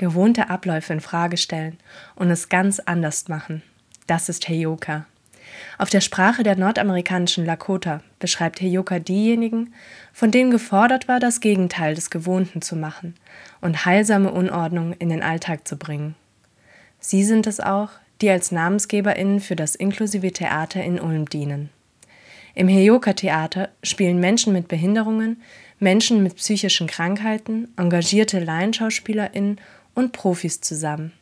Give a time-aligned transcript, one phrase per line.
[0.00, 1.78] gewohnte Abläufe in Frage stellen
[2.16, 3.62] und es ganz anders machen.
[4.06, 5.04] Das ist Heyoka.
[5.78, 9.74] Auf der Sprache der nordamerikanischen Lakota beschreibt Heyoka diejenigen,
[10.12, 13.14] von denen gefordert war, das Gegenteil des Gewohnten zu machen
[13.60, 16.14] und heilsame Unordnung in den Alltag zu bringen.
[16.98, 17.90] Sie sind es auch,
[18.22, 21.70] die als NamensgeberInnen für das inklusive Theater in Ulm dienen.
[22.54, 25.42] Im Heyoka-Theater spielen Menschen mit Behinderungen,
[25.78, 29.60] Menschen mit psychischen Krankheiten, engagierte LaienschauspielerInnen
[29.94, 31.12] und Profis zusammen.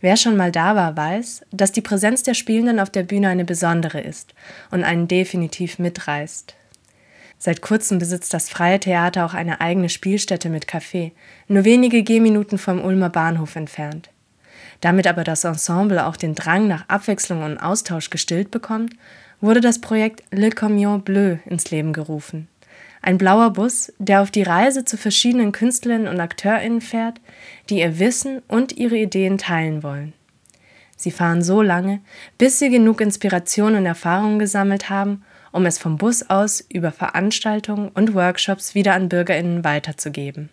[0.00, 3.44] Wer schon mal da war, weiß, dass die Präsenz der Spielenden auf der Bühne eine
[3.44, 4.34] besondere ist
[4.70, 6.54] und einen definitiv mitreißt.
[7.38, 11.12] Seit kurzem besitzt das Freie Theater auch eine eigene Spielstätte mit Café,
[11.48, 14.10] nur wenige Gehminuten vom Ulmer Bahnhof entfernt.
[14.80, 18.94] Damit aber das Ensemble auch den Drang nach Abwechslung und Austausch gestillt bekommt,
[19.40, 22.48] wurde das Projekt Le Camion Bleu ins Leben gerufen.
[23.06, 27.20] Ein blauer Bus, der auf die Reise zu verschiedenen Künstlerinnen und AkteurInnen fährt,
[27.70, 30.12] die ihr Wissen und ihre Ideen teilen wollen.
[30.96, 32.00] Sie fahren so lange,
[32.36, 37.90] bis sie genug Inspiration und Erfahrung gesammelt haben, um es vom Bus aus über Veranstaltungen
[37.90, 40.50] und Workshops wieder an BürgerInnen weiterzugeben.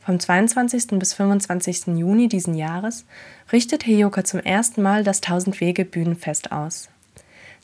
[0.00, 0.98] Vom 22.
[0.98, 1.96] bis 25.
[1.96, 3.06] Juni diesen Jahres
[3.52, 6.88] richtet Heyoka zum ersten Mal das Tausend Wege Bühnenfest aus.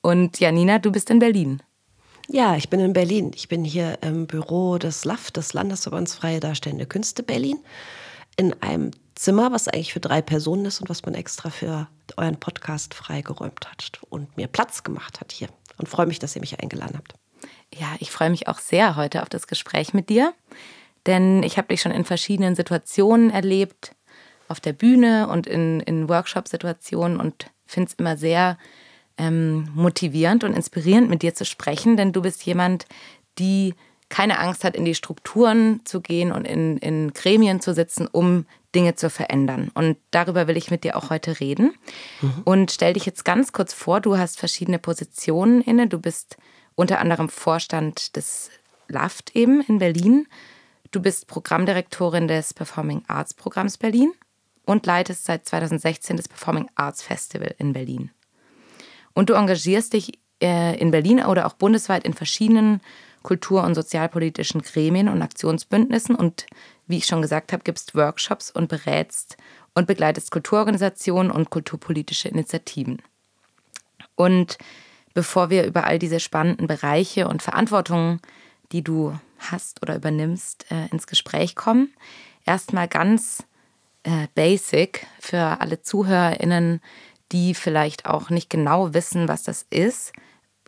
[0.00, 1.62] und Janina, du bist in Berlin.
[2.30, 3.30] Ja, ich bin in Berlin.
[3.34, 7.58] Ich bin hier im Büro des LAF, des Landesverbands Freie Darstellende Künste Berlin,
[8.36, 11.88] in einem Zimmer, was eigentlich für drei Personen ist und was man extra für
[12.18, 15.48] euren Podcast freigeräumt hat und mir Platz gemacht hat hier.
[15.78, 17.14] Und freue mich, dass ihr mich eingeladen habt.
[17.74, 20.34] Ja, ich freue mich auch sehr heute auf das Gespräch mit dir,
[21.06, 23.94] denn ich habe dich schon in verschiedenen Situationen erlebt,
[24.48, 28.58] auf der Bühne und in, in Workshop-Situationen und finde es immer sehr
[29.18, 32.86] ähm, motivierend und inspirierend, mit dir zu sprechen, denn du bist jemand,
[33.38, 33.74] die
[34.08, 38.46] keine Angst hat, in die Strukturen zu gehen und in, in Gremien zu sitzen, um
[38.74, 39.70] Dinge zu verändern.
[39.74, 41.74] Und darüber will ich mit dir auch heute reden.
[42.20, 42.42] Mhm.
[42.44, 45.88] Und stell dich jetzt ganz kurz vor, du hast verschiedene Positionen inne.
[45.88, 46.36] Du bist
[46.74, 48.50] unter anderem Vorstand des
[48.88, 50.26] LAFT eben in Berlin.
[50.90, 54.12] Du bist Programmdirektorin des Performing Arts Programms Berlin
[54.64, 58.10] und leitest seit 2016 das Performing Arts Festival in Berlin.
[59.18, 62.80] Und du engagierst dich äh, in Berlin oder auch bundesweit in verschiedenen
[63.24, 66.14] kultur- und sozialpolitischen Gremien und Aktionsbündnissen.
[66.14, 66.46] Und
[66.86, 69.36] wie ich schon gesagt habe, gibst Workshops und berätst
[69.74, 73.02] und begleitest Kulturorganisationen und kulturpolitische Initiativen.
[74.14, 74.56] Und
[75.14, 78.20] bevor wir über all diese spannenden Bereiche und Verantwortungen,
[78.70, 81.92] die du hast oder übernimmst, äh, ins Gespräch kommen,
[82.46, 83.42] erstmal ganz
[84.04, 86.80] äh, basic für alle ZuhörerInnen,
[87.32, 90.12] die vielleicht auch nicht genau wissen, was das ist.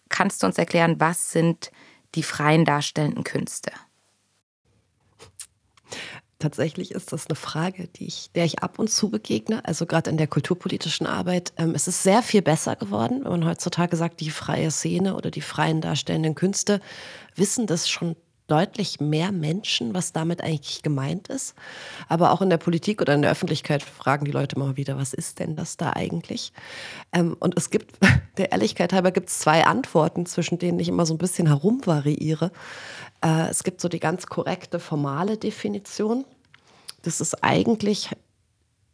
[0.08, 1.70] Kannst du uns erklären, was sind
[2.14, 3.70] die freien darstellenden Künste?
[6.40, 9.62] Tatsächlich ist das eine Frage, ich, der ich ab und zu begegne.
[9.66, 11.52] Also gerade in der kulturpolitischen Arbeit.
[11.58, 15.30] Ähm, es ist sehr viel besser geworden, wenn man heutzutage sagt, die freie Szene oder
[15.30, 16.80] die freien darstellenden Künste
[17.36, 18.16] wissen das schon
[18.50, 21.54] deutlich mehr Menschen, was damit eigentlich gemeint ist.
[22.08, 25.12] Aber auch in der Politik oder in der Öffentlichkeit fragen die Leute mal wieder, was
[25.12, 26.52] ist denn das da eigentlich?
[27.12, 27.98] Ähm, und es gibt,
[28.38, 32.50] der Ehrlichkeit halber, gibt es zwei Antworten, zwischen denen ich immer so ein bisschen herumvariiere.
[33.24, 36.24] Äh, es gibt so die ganz korrekte formale Definition.
[37.02, 38.10] Das ist eigentlich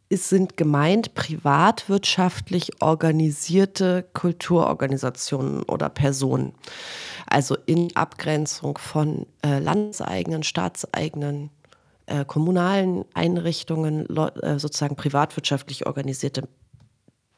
[0.09, 6.53] es sind gemeint privatwirtschaftlich organisierte Kulturorganisationen oder Personen
[7.27, 11.49] also in Abgrenzung von äh, landeseigenen, staatseigenen
[12.05, 16.47] äh, kommunalen Einrichtungen, äh, sozusagen privatwirtschaftlich organisierte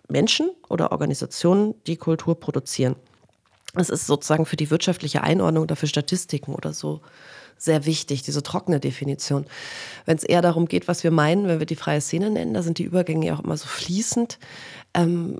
[0.07, 2.95] Menschen oder Organisationen, die Kultur produzieren.
[3.75, 7.01] Es ist sozusagen für die wirtschaftliche Einordnung oder für Statistiken oder so
[7.61, 9.45] sehr wichtig, diese trockene Definition.
[10.05, 12.63] Wenn es eher darum geht, was wir meinen, wenn wir die freie Szene nennen, da
[12.63, 14.39] sind die Übergänge ja auch immer so fließend.
[14.93, 15.39] Ähm,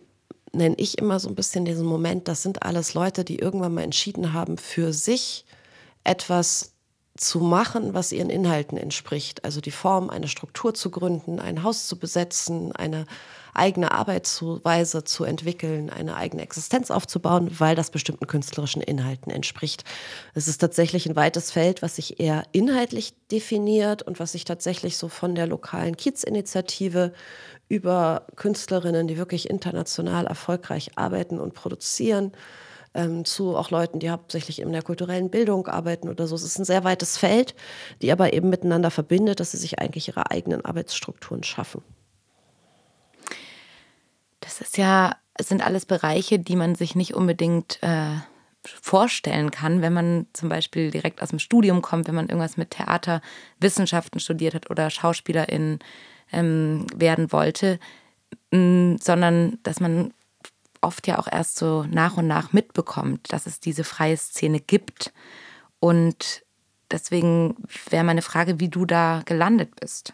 [0.52, 3.84] nenne ich immer so ein bisschen diesen Moment, das sind alles Leute, die irgendwann mal
[3.84, 5.46] entschieden haben, für sich
[6.04, 6.74] etwas
[7.16, 9.44] zu machen, was ihren Inhalten entspricht.
[9.44, 13.06] Also die Form, eine Struktur zu gründen, ein Haus zu besetzen, eine
[13.54, 19.84] eigene Arbeitsweise zu entwickeln, eine eigene Existenz aufzubauen, weil das bestimmten künstlerischen Inhalten entspricht.
[20.34, 24.98] Es ist tatsächlich ein weites Feld, was sich eher inhaltlich definiert und was sich tatsächlich
[24.98, 27.14] so von der lokalen Kiez-Initiative
[27.68, 32.32] über Künstlerinnen, die wirklich international erfolgreich arbeiten und produzieren,
[32.94, 36.36] ähm, zu auch Leuten, die hauptsächlich in der kulturellen Bildung arbeiten oder so.
[36.36, 37.56] Es ist ein sehr weites Feld,
[38.02, 41.84] die aber eben miteinander verbindet, dass sie sich eigentlich ihre eigenen Arbeitsstrukturen schaffen.
[44.40, 48.16] Das ist ja, sind alles Bereiche, die man sich nicht unbedingt äh,
[48.64, 52.72] vorstellen kann, wenn man zum Beispiel direkt aus dem Studium kommt, wenn man irgendwas mit
[52.72, 55.80] Theaterwissenschaften studiert hat oder Schauspielerin
[56.32, 57.80] ähm, werden wollte,
[58.52, 60.14] sondern dass man
[60.82, 65.14] oft ja auch erst so nach und nach mitbekommt, dass es diese freie Szene gibt.
[65.80, 66.44] Und
[66.92, 67.56] deswegen
[67.90, 70.14] wäre meine Frage, wie du da gelandet bist.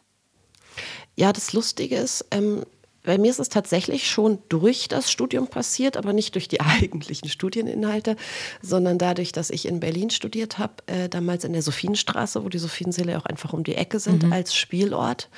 [1.15, 2.65] Ja, das Lustige ist, ähm,
[3.05, 7.29] bei mir ist es tatsächlich schon durch das Studium passiert, aber nicht durch die eigentlichen
[7.29, 8.15] Studieninhalte,
[8.61, 12.59] sondern dadurch, dass ich in Berlin studiert habe, äh, damals in der Sophienstraße, wo die
[12.59, 14.33] Sophiensäle auch einfach um die Ecke sind mhm.
[14.33, 15.29] als Spielort.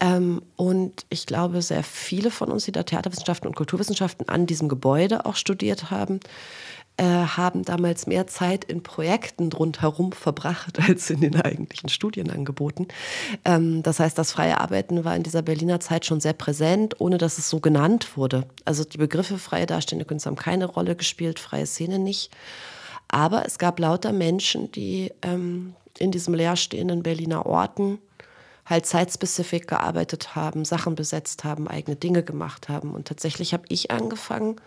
[0.00, 4.68] Ähm, und ich glaube, sehr viele von uns, die da Theaterwissenschaften und Kulturwissenschaften an diesem
[4.68, 6.20] Gebäude auch studiert haben,
[6.96, 12.86] äh, haben damals mehr Zeit in Projekten rundherum verbracht als in den eigentlichen Studienangeboten.
[13.44, 17.18] Ähm, das heißt, das freie Arbeiten war in dieser Berliner Zeit schon sehr präsent, ohne
[17.18, 18.46] dass es so genannt wurde.
[18.64, 22.30] Also die Begriffe freie darstellende Künste haben keine Rolle gespielt, freie Szene nicht.
[23.08, 27.98] Aber es gab lauter Menschen, die ähm, in diesem leerstehenden Berliner Orten
[28.66, 32.92] halt zeitspezifisch gearbeitet haben, Sachen besetzt haben, eigene Dinge gemacht haben.
[32.92, 34.60] Und tatsächlich habe ich angefangen,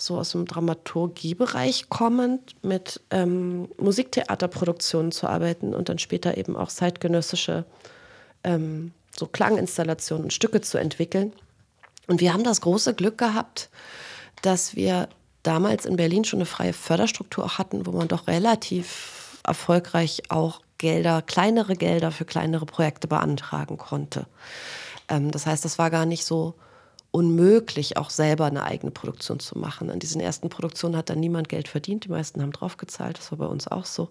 [0.00, 6.68] so aus dem Dramaturgiebereich kommend, mit ähm, Musiktheaterproduktionen zu arbeiten und dann später eben auch
[6.68, 7.64] zeitgenössische
[8.42, 11.32] ähm, so Klanginstallationen und Stücke zu entwickeln.
[12.06, 13.68] Und wir haben das große Glück gehabt,
[14.42, 15.08] dass wir
[15.42, 21.20] damals in Berlin schon eine freie Förderstruktur hatten, wo man doch relativ erfolgreich auch Gelder,
[21.20, 24.26] kleinere Gelder für kleinere Projekte beantragen konnte.
[25.08, 26.54] Ähm, das heißt, das war gar nicht so
[27.10, 29.90] unmöglich, auch selber eine eigene Produktion zu machen.
[29.90, 32.04] An diesen ersten Produktionen hat dann niemand Geld verdient.
[32.04, 33.18] Die meisten haben draufgezahlt.
[33.18, 34.08] Das war bei uns auch so.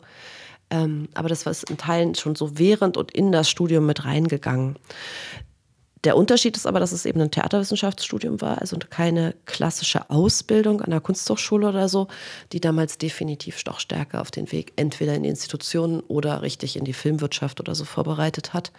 [0.69, 4.75] Ähm, aber das war in Teilen schon so während und in das Studium mit reingegangen.
[6.06, 10.91] Der Unterschied ist aber, dass es eben ein Theaterwissenschaftsstudium war, also keine klassische Ausbildung an
[10.91, 12.08] der Kunsthochschule oder so,
[12.53, 16.86] die damals definitiv doch stärker auf den Weg entweder in die Institutionen oder richtig in
[16.86, 18.72] die Filmwirtschaft oder so vorbereitet hat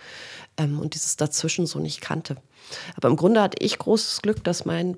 [0.56, 2.36] ähm, und dieses dazwischen so nicht kannte.
[2.96, 4.96] Aber im Grunde hatte ich großes Glück, dass mein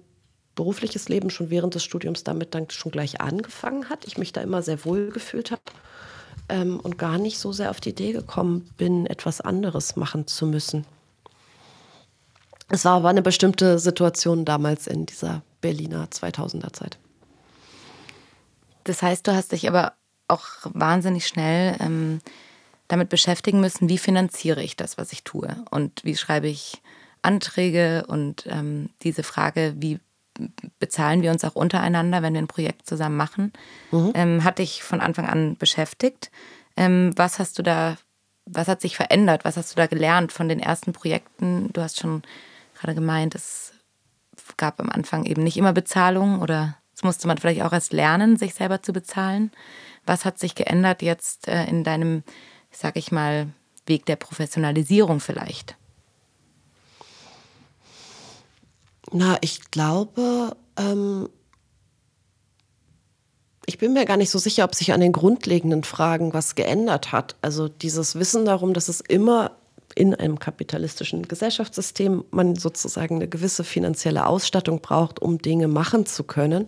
[0.55, 4.07] berufliches Leben schon während des Studiums damit dann schon gleich angefangen hat.
[4.07, 5.63] Ich mich da immer sehr wohl gefühlt habe
[6.49, 10.47] ähm, und gar nicht so sehr auf die Idee gekommen bin, etwas anderes machen zu
[10.47, 10.87] müssen.
[12.73, 16.99] Es war aber eine bestimmte Situation damals in dieser Berliner 2000er Zeit.
[18.85, 19.93] Das heißt, du hast dich aber
[20.27, 22.21] auch wahnsinnig schnell ähm,
[22.89, 26.81] damit beschäftigen müssen, wie finanziere ich das, was ich tue und wie schreibe ich
[27.21, 30.01] Anträge und ähm, diese Frage, wie
[30.79, 33.53] bezahlen wir uns auch untereinander, wenn wir ein Projekt zusammen machen,
[33.91, 34.13] mhm.
[34.15, 36.31] ähm, hat dich von Anfang an beschäftigt.
[36.79, 37.99] Ähm, was hast du da,
[38.47, 39.45] was hat sich verändert?
[39.45, 41.71] Was hast du da gelernt von den ersten Projekten?
[41.75, 42.23] Du hast schon
[42.83, 43.73] gerade gemeint, es
[44.57, 48.37] gab am Anfang eben nicht immer Bezahlung oder das musste man vielleicht auch erst lernen,
[48.37, 49.51] sich selber zu bezahlen.
[50.05, 52.23] Was hat sich geändert jetzt äh, in deinem,
[52.71, 53.49] sag ich mal,
[53.87, 55.77] Weg der Professionalisierung vielleicht?
[59.11, 61.29] Na, ich glaube, ähm,
[63.67, 67.13] ich bin mir gar nicht so sicher, ob sich an den grundlegenden Fragen was geändert
[67.13, 67.37] hat.
[67.43, 69.57] Also dieses Wissen darum, dass es immer
[69.95, 76.25] in einem kapitalistischen Gesellschaftssystem man sozusagen eine gewisse finanzielle Ausstattung braucht, um Dinge machen zu
[76.25, 76.67] können,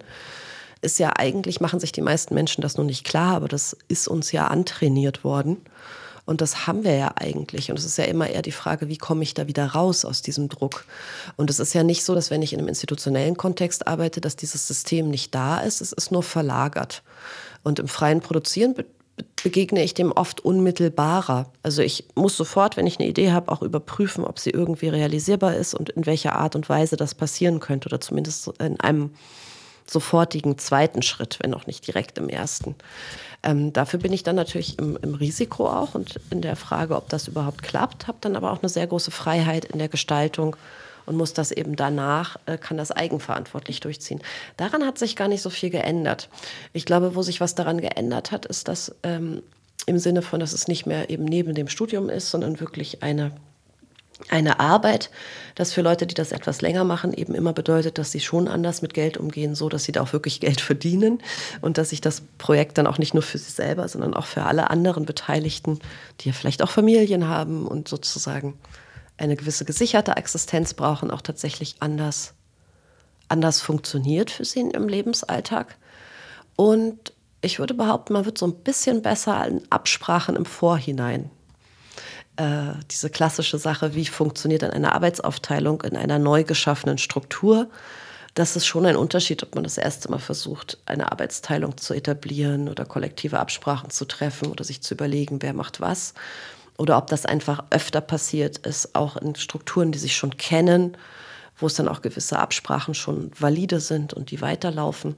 [0.82, 4.06] ist ja eigentlich, machen sich die meisten Menschen das nur nicht klar, aber das ist
[4.06, 5.58] uns ja antrainiert worden.
[6.26, 7.70] Und das haben wir ja eigentlich.
[7.70, 10.22] Und es ist ja immer eher die Frage, wie komme ich da wieder raus aus
[10.22, 10.86] diesem Druck?
[11.36, 14.36] Und es ist ja nicht so, dass wenn ich in einem institutionellen Kontext arbeite, dass
[14.36, 15.82] dieses System nicht da ist.
[15.82, 17.02] Es ist nur verlagert.
[17.62, 18.74] Und im freien Produzieren
[19.42, 21.46] begegne ich dem oft unmittelbarer.
[21.62, 25.54] Also ich muss sofort, wenn ich eine Idee habe, auch überprüfen, ob sie irgendwie realisierbar
[25.54, 29.10] ist und in welcher Art und Weise das passieren könnte oder zumindest in einem
[29.86, 32.74] sofortigen zweiten Schritt, wenn auch nicht direkt im ersten.
[33.42, 37.10] Ähm, dafür bin ich dann natürlich im, im, Risiko auch und in der Frage, ob
[37.10, 40.56] das überhaupt klappt, habe dann aber auch eine sehr große Freiheit in der Gestaltung
[41.06, 44.20] und muss das eben danach, äh, kann das eigenverantwortlich durchziehen.
[44.56, 46.28] Daran hat sich gar nicht so viel geändert.
[46.72, 49.42] Ich glaube, wo sich was daran geändert hat, ist, dass ähm,
[49.86, 53.32] im Sinne von, dass es nicht mehr eben neben dem Studium ist, sondern wirklich eine
[54.28, 55.10] eine Arbeit,
[55.54, 58.80] das für Leute, die das etwas länger machen, eben immer bedeutet, dass sie schon anders
[58.80, 61.20] mit Geld umgehen, so dass sie da auch wirklich Geld verdienen
[61.60, 64.44] und dass sich das Projekt dann auch nicht nur für sie selber, sondern auch für
[64.44, 65.80] alle anderen Beteiligten,
[66.20, 68.54] die ja vielleicht auch Familien haben und sozusagen
[69.16, 72.34] eine gewisse gesicherte Existenz brauchen, auch tatsächlich anders,
[73.28, 75.76] anders funktioniert für sie im Lebensalltag.
[76.56, 81.30] Und ich würde behaupten, man wird so ein bisschen besser in Absprachen im Vorhinein
[82.36, 87.68] äh, diese klassische Sache, wie funktioniert dann eine Arbeitsaufteilung in einer neu geschaffenen Struktur.
[88.34, 92.68] Das ist schon ein Unterschied, ob man das erste Mal versucht, eine Arbeitsteilung zu etablieren
[92.68, 96.14] oder kollektive Absprachen zu treffen oder sich zu überlegen, wer macht was.
[96.76, 100.96] Oder ob das einfach öfter passiert ist, auch in Strukturen, die sich schon kennen,
[101.56, 105.14] wo es dann auch gewisse Absprachen schon valide sind und die weiterlaufen.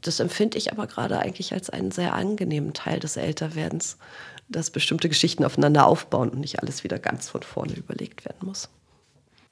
[0.00, 3.98] Das empfinde ich aber gerade eigentlich als einen sehr angenehmen Teil des Älterwerdens,
[4.48, 8.68] dass bestimmte Geschichten aufeinander aufbauen und nicht alles wieder ganz von vorne überlegt werden muss.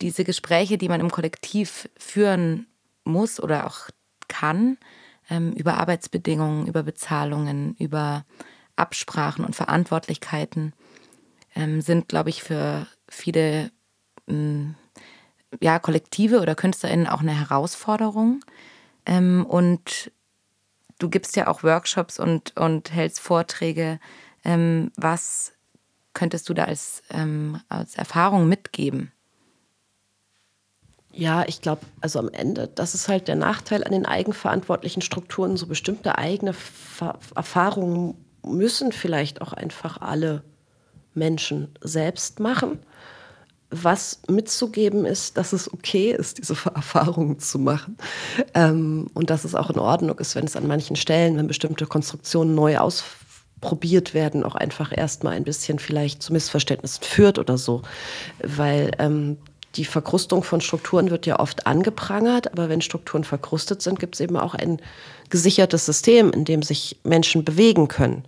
[0.01, 2.67] Diese Gespräche, die man im Kollektiv führen
[3.05, 3.89] muss oder auch
[4.29, 4.79] kann,
[5.31, 8.25] ähm, über Arbeitsbedingungen, über Bezahlungen, über
[8.77, 10.73] Absprachen und Verantwortlichkeiten,
[11.55, 13.71] ähm, sind, glaube ich, für viele
[14.29, 14.75] ähm,
[15.61, 18.45] ja, Kollektive oder KünstlerInnen auch eine Herausforderung.
[19.07, 20.13] Ähm, und
[20.99, 23.99] du gibst ja auch Workshops und, und hältst Vorträge
[24.45, 25.53] ähm, was
[26.15, 29.13] könntest du da als, ähm, als Erfahrung mitgeben?
[31.15, 35.57] Ja, ich glaube, also am Ende, das ist halt der Nachteil an den eigenverantwortlichen Strukturen.
[35.57, 40.43] So bestimmte eigene Ver Erfahrungen müssen vielleicht auch einfach alle
[41.15, 42.79] Menschen selbst machen.
[43.71, 47.97] Was mitzugeben ist, dass es okay ist, diese Erfahrungen zu machen.
[48.53, 51.87] Ähm, und dass es auch in Ordnung ist, wenn es an manchen Stellen, wenn bestimmte
[51.87, 53.05] Konstruktionen neu aus
[53.63, 57.81] probiert werden, auch einfach erstmal ein bisschen vielleicht zu Missverständnissen führt oder so.
[58.43, 59.39] Weil ähm,
[59.77, 64.21] die Verkrustung von Strukturen wird ja oft angeprangert, aber wenn Strukturen verkrustet sind, gibt es
[64.21, 64.81] eben auch ein
[65.31, 68.25] gesichertes System, in dem sich Menschen bewegen können.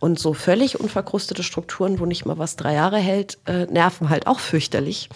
[0.00, 4.26] Und so völlig unverkrustete Strukturen, wo nicht mal was drei Jahre hält, äh, nerven halt
[4.26, 5.10] auch fürchterlich,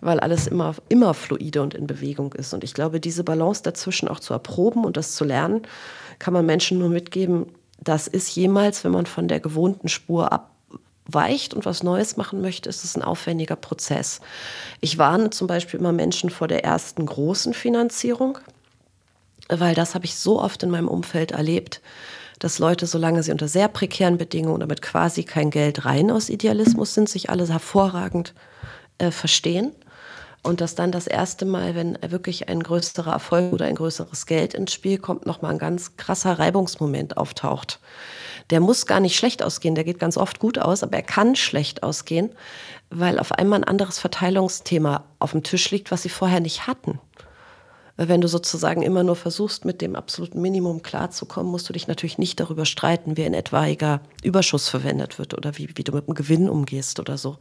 [0.00, 2.54] weil alles immer, immer fluide und in Bewegung ist.
[2.54, 5.62] Und ich glaube, diese Balance dazwischen auch zu erproben und das zu lernen,
[6.20, 7.46] kann man Menschen nur mitgeben,
[7.82, 10.32] das ist jemals, wenn man von der gewohnten Spur
[11.06, 14.20] abweicht und was Neues machen möchte, ist es ein aufwendiger Prozess.
[14.80, 18.38] Ich warne zum Beispiel immer Menschen vor der ersten großen Finanzierung,
[19.48, 21.80] weil das habe ich so oft in meinem Umfeld erlebt,
[22.38, 26.28] dass Leute, solange sie unter sehr prekären Bedingungen oder mit quasi kein Geld rein aus
[26.28, 28.34] Idealismus sind, sich alle hervorragend
[28.98, 29.72] äh, verstehen
[30.42, 34.54] und dass dann das erste Mal, wenn wirklich ein größerer Erfolg oder ein größeres Geld
[34.54, 37.80] ins Spiel kommt, nochmal ein ganz krasser Reibungsmoment auftaucht.
[38.50, 41.36] Der muss gar nicht schlecht ausgehen, der geht ganz oft gut aus, aber er kann
[41.36, 42.30] schlecht ausgehen,
[42.90, 47.00] weil auf einmal ein anderes Verteilungsthema auf dem Tisch liegt, was sie vorher nicht hatten.
[47.96, 52.18] Wenn du sozusagen immer nur versuchst, mit dem absoluten Minimum klarzukommen, musst du dich natürlich
[52.18, 56.14] nicht darüber streiten, wie ein etwaiger Überschuss verwendet wird oder wie, wie du mit dem
[56.14, 57.38] Gewinn umgehst oder so.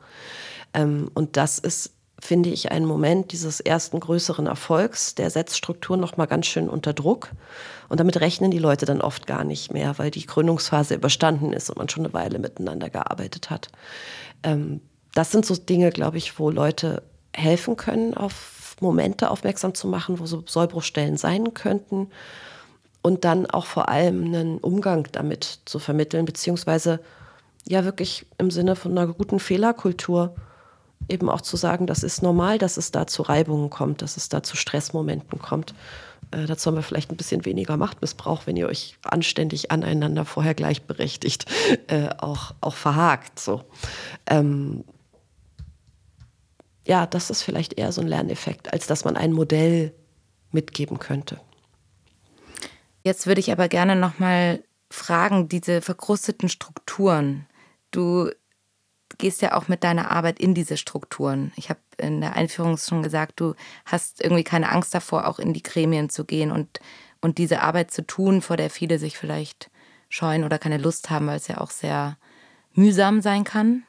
[0.76, 1.94] Ähm, und das ist
[2.24, 6.70] finde ich, einen Moment dieses ersten größeren Erfolgs, der setzt Strukturen noch mal ganz schön
[6.70, 7.30] unter Druck.
[7.90, 11.70] Und damit rechnen die Leute dann oft gar nicht mehr, weil die Gründungsphase überstanden ist
[11.70, 13.68] und man schon eine Weile miteinander gearbeitet hat.
[14.44, 14.80] Ähm,
[15.14, 17.04] das sind so Dinge, glaube ich, wo Leute
[17.34, 22.10] helfen können, auf Momente aufmerksam zu machen, wo so Sollbruchstellen sein könnten.
[23.02, 27.02] Und dann auch vor allem einen Umgang damit zu vermitteln, beziehungsweise
[27.68, 30.36] ja wirklich im Sinne von einer guten Fehlerkultur
[31.10, 34.30] eben auch zu sagen, das ist normal, dass es da zu Reibungen kommt, dass es
[34.30, 35.74] da zu Stressmomenten kommt.
[36.32, 40.54] Äh, dazu haben wir vielleicht ein bisschen weniger Machtmissbrauch, wenn ihr euch anständig aneinander vorher
[40.54, 41.46] gleichberechtigt
[41.88, 43.40] äh, auch, auch verhakt.
[43.40, 43.64] So.
[44.28, 44.84] Ähm,
[46.86, 49.94] ja, das ist vielleicht eher so ein Lerneffekt, als dass man ein Modell
[50.52, 51.40] mitgeben könnte.
[53.04, 57.48] Jetzt würde ich aber gerne noch mal fragen, diese verkrusteten Strukturen.
[57.92, 58.30] Du
[59.24, 61.54] gehst ja auch mit deiner Arbeit in diese Strukturen.
[61.56, 65.54] Ich habe in der Einführung schon gesagt, du hast irgendwie keine Angst davor, auch in
[65.54, 66.82] die Gremien zu gehen und,
[67.22, 69.72] und diese Arbeit zu tun, vor der viele sich vielleicht
[70.10, 72.18] scheuen oder keine Lust haben, weil es ja auch sehr
[72.74, 73.84] mühsam sein kann.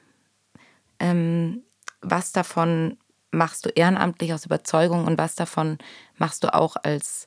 [1.01, 1.65] Ähm,
[2.01, 2.97] was davon
[3.33, 5.79] machst du ehrenamtlich aus Überzeugung und was davon
[6.17, 7.27] machst du auch als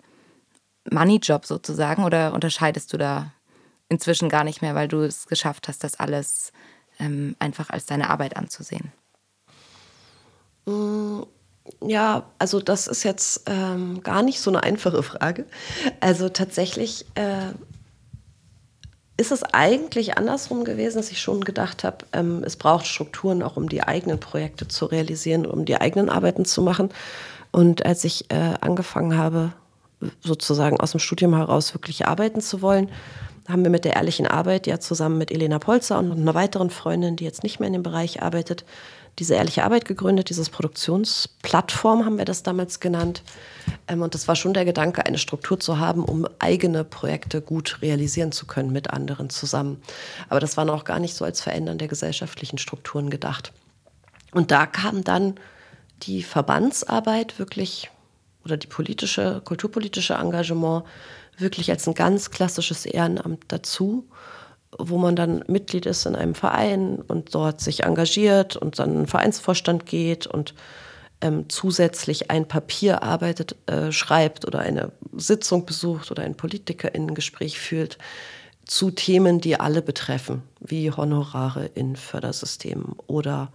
[0.89, 3.33] Moneyjob sozusagen oder unterscheidest du da
[3.89, 6.53] inzwischen gar nicht mehr, weil du es geschafft hast, das alles
[6.99, 8.91] ähm, einfach als deine Arbeit anzusehen?
[10.65, 11.21] Mm,
[11.81, 15.45] ja, also das ist jetzt ähm, gar nicht so eine einfache Frage.
[15.99, 17.51] Also tatsächlich äh,
[19.17, 23.57] ist es eigentlich andersrum gewesen, dass ich schon gedacht habe, ähm, es braucht Strukturen auch,
[23.57, 26.89] um die eigenen Projekte zu realisieren, um die eigenen Arbeiten zu machen.
[27.51, 29.53] Und als ich äh, angefangen habe,
[30.21, 32.89] sozusagen aus dem Studium heraus wirklich arbeiten zu wollen,
[33.47, 37.15] haben wir mit der ehrlichen Arbeit ja zusammen mit Elena Polzer und einer weiteren Freundin,
[37.15, 38.65] die jetzt nicht mehr in dem Bereich arbeitet,
[39.19, 43.23] diese ehrliche Arbeit gegründet, dieses Produktionsplattform haben wir das damals genannt.
[43.87, 47.81] Ähm, und das war schon der Gedanke, eine Struktur zu haben, um eigene Projekte gut
[47.81, 49.81] realisieren zu können mit anderen zusammen.
[50.29, 53.53] Aber das war noch gar nicht so als Verändern der gesellschaftlichen Strukturen gedacht.
[54.33, 55.35] Und da kam dann
[56.03, 57.89] die Verbandsarbeit wirklich
[58.45, 60.83] oder die politische, kulturpolitische Engagement
[61.37, 64.07] wirklich als ein ganz klassisches Ehrenamt dazu
[64.77, 69.07] wo man dann Mitglied ist in einem Verein und dort sich engagiert und dann einen
[69.07, 70.53] Vereinsvorstand geht und
[71.21, 77.97] ähm, zusätzlich ein Papier arbeitet, äh, schreibt oder eine Sitzung besucht oder ein Politikerinnengespräch führt
[78.65, 83.51] zu Themen, die alle betreffen, wie Honorare in Fördersystemen oder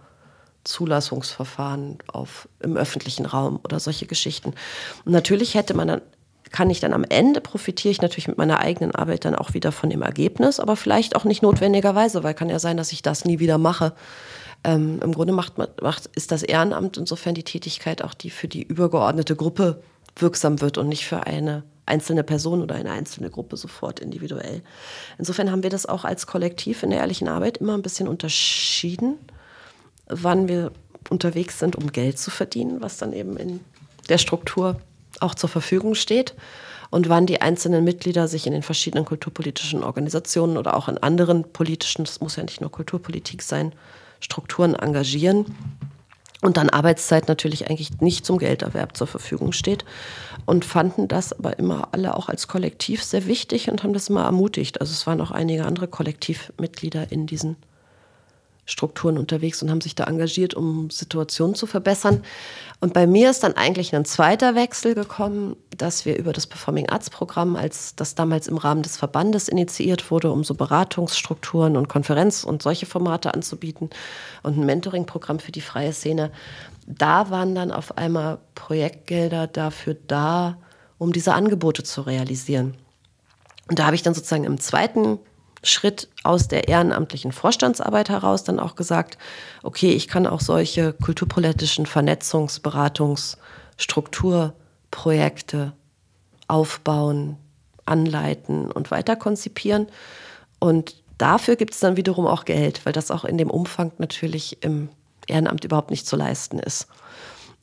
[0.63, 4.53] Zulassungsverfahren auf, im öffentlichen Raum oder solche Geschichten.
[5.05, 6.01] Und natürlich hätte man dann
[6.53, 9.71] kann ich dann am Ende profitiere ich natürlich mit meiner eigenen Arbeit dann auch wieder
[9.71, 13.25] von dem Ergebnis, aber vielleicht auch nicht notwendigerweise, weil kann ja sein, dass ich das
[13.25, 13.93] nie wieder mache.
[14.63, 18.61] Ähm, Im Grunde macht, macht, ist das Ehrenamt insofern die Tätigkeit auch die für die
[18.61, 19.81] übergeordnete Gruppe
[20.15, 24.61] wirksam wird und nicht für eine einzelne Person oder eine einzelne Gruppe sofort individuell.
[25.17, 29.15] Insofern haben wir das auch als Kollektiv in der ehrlichen Arbeit immer ein bisschen unterschieden,
[30.05, 30.71] wann wir
[31.09, 33.59] unterwegs sind, um Geld zu verdienen, was dann eben in
[34.07, 34.79] der Struktur
[35.23, 36.35] auch zur Verfügung steht
[36.89, 41.43] und wann die einzelnen Mitglieder sich in den verschiedenen kulturpolitischen Organisationen oder auch in anderen
[41.51, 43.73] politischen, das muss ja nicht nur Kulturpolitik sein,
[44.19, 45.55] Strukturen engagieren
[46.41, 49.85] und dann Arbeitszeit natürlich eigentlich nicht zum Gelderwerb zur Verfügung steht
[50.45, 54.25] und fanden das aber immer alle auch als Kollektiv sehr wichtig und haben das immer
[54.25, 54.81] ermutigt.
[54.81, 57.55] Also es waren auch einige andere Kollektivmitglieder in diesen
[58.65, 62.23] Strukturen unterwegs und haben sich da engagiert, um Situationen zu verbessern.
[62.79, 66.87] Und bei mir ist dann eigentlich ein zweiter Wechsel gekommen, dass wir über das Performing
[66.87, 71.89] Arts Programm, als das damals im Rahmen des Verbandes initiiert wurde, um so Beratungsstrukturen und
[71.89, 73.89] Konferenz und solche Formate anzubieten
[74.43, 76.31] und ein Mentoring-Programm für die freie Szene,
[76.87, 80.57] da waren dann auf einmal Projektgelder dafür da,
[80.97, 82.75] um diese Angebote zu realisieren.
[83.69, 85.19] Und da habe ich dann sozusagen im zweiten
[85.63, 89.17] Schritt aus der ehrenamtlichen Vorstandsarbeit heraus dann auch gesagt,
[89.63, 93.37] okay, ich kann auch solche kulturpolitischen Vernetzungs-, Beratungs-,
[93.77, 95.73] Strukturprojekte
[96.47, 97.37] aufbauen,
[97.85, 99.87] anleiten und weiter konzipieren.
[100.59, 104.61] Und dafür gibt es dann wiederum auch Geld, weil das auch in dem Umfang natürlich
[104.63, 104.89] im
[105.27, 106.87] Ehrenamt überhaupt nicht zu leisten ist.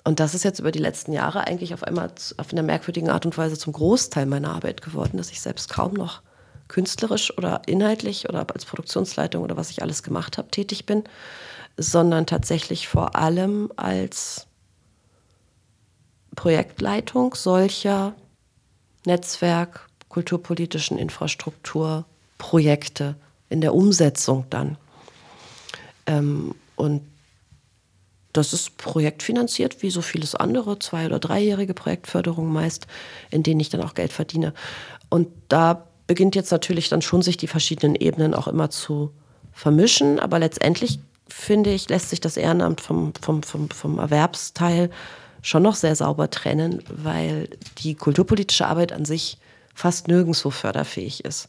[0.04, 3.26] Und das ist jetzt über die letzten Jahre eigentlich auf einmal auf einer merkwürdigen Art
[3.26, 6.22] und Weise zum Großteil meiner Arbeit geworden, dass ich selbst kaum noch
[6.70, 11.04] künstlerisch oder inhaltlich oder als Produktionsleitung oder was ich alles gemacht habe, tätig bin,
[11.76, 14.46] sondern tatsächlich vor allem als
[16.36, 18.14] Projektleitung solcher
[19.04, 23.16] Netzwerk, kulturpolitischen Infrastrukturprojekte
[23.48, 24.78] in der Umsetzung dann.
[26.06, 27.02] Ähm, und
[28.32, 32.86] das ist projektfinanziert, wie so vieles andere, zwei- oder dreijährige Projektförderung meist,
[33.30, 34.54] in denen ich dann auch Geld verdiene.
[35.08, 39.12] Und da beginnt jetzt natürlich dann schon sich die verschiedenen Ebenen auch immer zu
[39.52, 40.18] vermischen.
[40.18, 44.90] Aber letztendlich finde ich, lässt sich das Ehrenamt vom, vom, vom, vom Erwerbsteil
[45.40, 49.38] schon noch sehr sauber trennen, weil die kulturpolitische Arbeit an sich
[49.72, 51.48] fast nirgendwo förderfähig ist.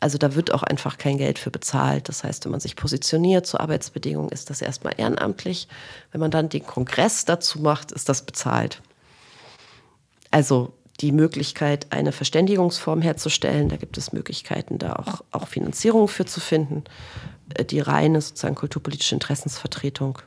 [0.00, 2.08] Also da wird auch einfach kein Geld für bezahlt.
[2.08, 5.68] Das heißt, wenn man sich positioniert zu Arbeitsbedingungen, ist das erstmal ehrenamtlich.
[6.10, 8.82] Wenn man dann den Kongress dazu macht, ist das bezahlt.
[10.32, 13.68] Also die Möglichkeit, eine Verständigungsform herzustellen.
[13.68, 16.84] Da gibt es Möglichkeiten, da auch, auch Finanzierung für zu finden.
[17.54, 20.18] Äh, die reine sozusagen kulturpolitische Interessensvertretung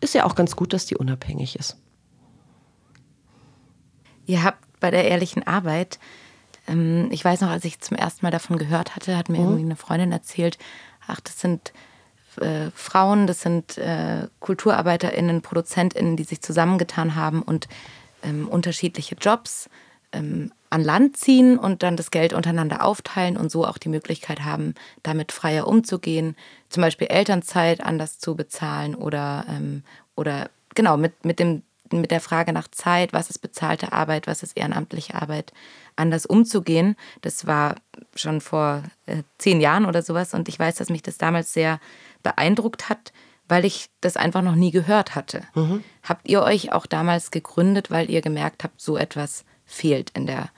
[0.00, 1.76] ist ja auch ganz gut, dass die unabhängig ist.
[4.26, 5.98] Ihr habt bei der ehrlichen Arbeit,
[6.66, 9.44] ähm, ich weiß noch, als ich zum ersten Mal davon gehört hatte, hat mir mhm.
[9.44, 10.58] irgendwie eine Freundin erzählt,
[11.06, 11.72] ach, das sind
[12.36, 17.68] äh, Frauen, das sind äh, KulturarbeiterInnen, ProduzentInnen, die sich zusammengetan haben und
[18.22, 19.68] ähm, unterschiedliche Jobs
[20.12, 24.44] ähm, an Land ziehen und dann das Geld untereinander aufteilen und so auch die Möglichkeit
[24.44, 26.36] haben, damit freier umzugehen,
[26.68, 29.82] zum Beispiel Elternzeit anders zu bezahlen oder, ähm,
[30.14, 34.44] oder genau mit, mit, dem, mit der Frage nach Zeit, was ist bezahlte Arbeit, was
[34.44, 35.52] ist ehrenamtliche Arbeit,
[35.96, 36.96] anders umzugehen.
[37.20, 37.74] Das war
[38.14, 41.80] schon vor äh, zehn Jahren oder sowas und ich weiß, dass mich das damals sehr
[42.22, 43.12] beeindruckt hat,
[43.50, 45.42] weil ich das einfach noch nie gehört hatte.
[45.54, 45.82] Mhm.
[46.02, 50.50] Habt ihr euch auch damals gegründet, weil ihr gemerkt habt, so etwas fehlt in, der,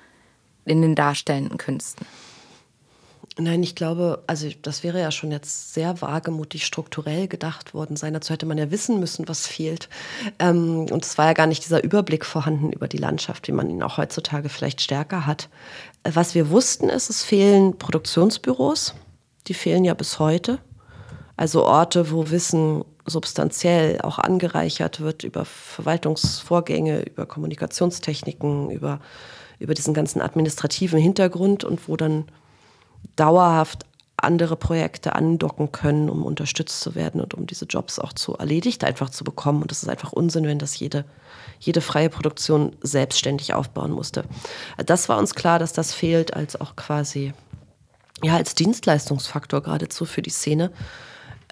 [0.64, 2.06] in den darstellenden Künsten?
[3.38, 8.12] Nein, ich glaube, also das wäre ja schon jetzt sehr wagemutig strukturell gedacht worden sein.
[8.12, 9.88] Dazu hätte man ja wissen müssen, was fehlt.
[10.38, 13.70] Ähm, und es war ja gar nicht dieser Überblick vorhanden über die Landschaft, wie man
[13.70, 15.48] ihn auch heutzutage vielleicht stärker hat.
[16.02, 18.94] Äh, was wir wussten, ist, es fehlen Produktionsbüros.
[19.46, 20.58] Die fehlen ja bis heute.
[21.42, 29.00] Also Orte, wo Wissen substanziell auch angereichert wird über Verwaltungsvorgänge, über Kommunikationstechniken, über,
[29.58, 32.26] über diesen ganzen administrativen Hintergrund und wo dann
[33.16, 38.34] dauerhaft andere Projekte andocken können, um unterstützt zu werden und um diese Jobs auch zu
[38.34, 39.62] erledigt einfach zu bekommen.
[39.62, 41.04] Und das ist einfach Unsinn, wenn das jede,
[41.58, 44.26] jede freie Produktion selbstständig aufbauen musste.
[44.86, 47.32] Das war uns klar, dass das fehlt als auch quasi
[48.22, 50.70] ja als Dienstleistungsfaktor geradezu für die Szene.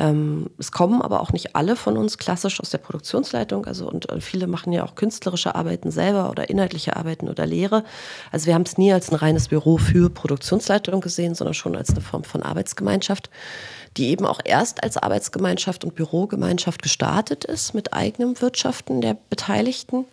[0.01, 3.67] Ähm, es kommen aber auch nicht alle von uns klassisch aus der Produktionsleitung.
[3.67, 7.85] Also und äh, viele machen ja auch künstlerische Arbeiten selber oder inhaltliche Arbeiten oder Lehre.
[8.33, 11.91] Also wir haben es nie als ein reines Büro für Produktionsleitung gesehen, sondern schon als
[11.91, 13.29] eine Form von Arbeitsgemeinschaft,
[13.99, 20.07] die eben auch erst als Arbeitsgemeinschaft und Bürogemeinschaft gestartet ist mit eigenem Wirtschaften der Beteiligten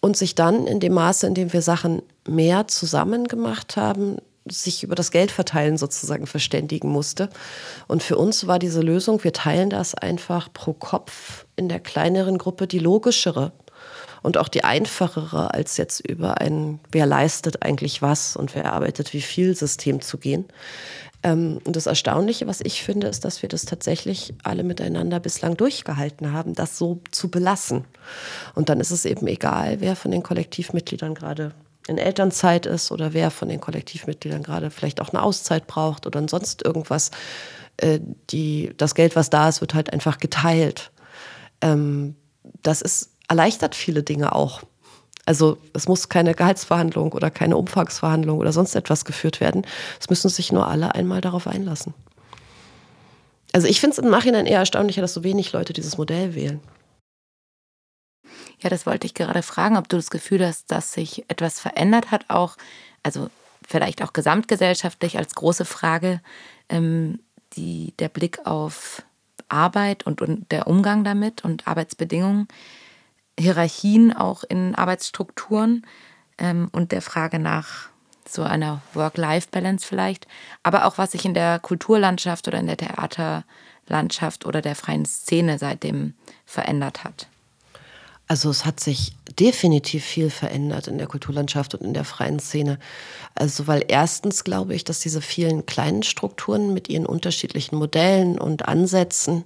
[0.00, 4.82] und sich dann in dem Maße, in dem wir Sachen mehr zusammen gemacht haben, sich
[4.82, 7.30] über das Geldverteilen sozusagen verständigen musste.
[7.88, 12.38] Und für uns war diese Lösung, wir teilen das einfach pro Kopf in der kleineren
[12.38, 13.52] Gruppe die logischere
[14.22, 19.12] und auch die einfachere, als jetzt über ein, wer leistet eigentlich was und wer arbeitet
[19.12, 20.46] wie viel System zu gehen.
[21.22, 25.56] Ähm, und das Erstaunliche, was ich finde, ist, dass wir das tatsächlich alle miteinander bislang
[25.56, 27.84] durchgehalten haben, das so zu belassen.
[28.54, 31.52] Und dann ist es eben egal, wer von den Kollektivmitgliedern gerade
[31.86, 36.26] in Elternzeit ist oder wer von den Kollektivmitgliedern gerade vielleicht auch eine Auszeit braucht oder
[36.28, 37.10] sonst irgendwas.
[37.76, 40.92] Äh, die, das Geld, was da ist, wird halt einfach geteilt.
[41.60, 42.16] Ähm,
[42.62, 44.62] das ist, erleichtert viele Dinge auch.
[45.26, 49.62] Also es muss keine Gehaltsverhandlung oder keine Umfangsverhandlung oder sonst etwas geführt werden.
[50.00, 51.94] Es müssen sich nur alle einmal darauf einlassen.
[53.52, 56.60] Also ich finde es im Nachhinein eher erstaunlicher, dass so wenig Leute dieses Modell wählen.
[58.60, 62.10] Ja, das wollte ich gerade fragen, ob du das Gefühl hast, dass sich etwas verändert
[62.10, 62.56] hat, auch,
[63.02, 63.28] also
[63.66, 66.20] vielleicht auch gesamtgesellschaftlich als große Frage,
[66.68, 67.20] ähm,
[67.54, 69.02] die, der Blick auf
[69.48, 72.48] Arbeit und, und der Umgang damit und Arbeitsbedingungen,
[73.38, 75.84] Hierarchien auch in Arbeitsstrukturen
[76.38, 77.88] ähm, und der Frage nach
[78.26, 80.26] so einer Work-Life-Balance vielleicht,
[80.62, 85.58] aber auch was sich in der Kulturlandschaft oder in der Theaterlandschaft oder der freien Szene
[85.58, 86.14] seitdem
[86.46, 87.28] verändert hat.
[88.26, 92.78] Also es hat sich definitiv viel verändert in der Kulturlandschaft und in der freien Szene.
[93.34, 98.66] Also weil erstens glaube ich, dass diese vielen kleinen Strukturen mit ihren unterschiedlichen Modellen und
[98.66, 99.44] Ansätzen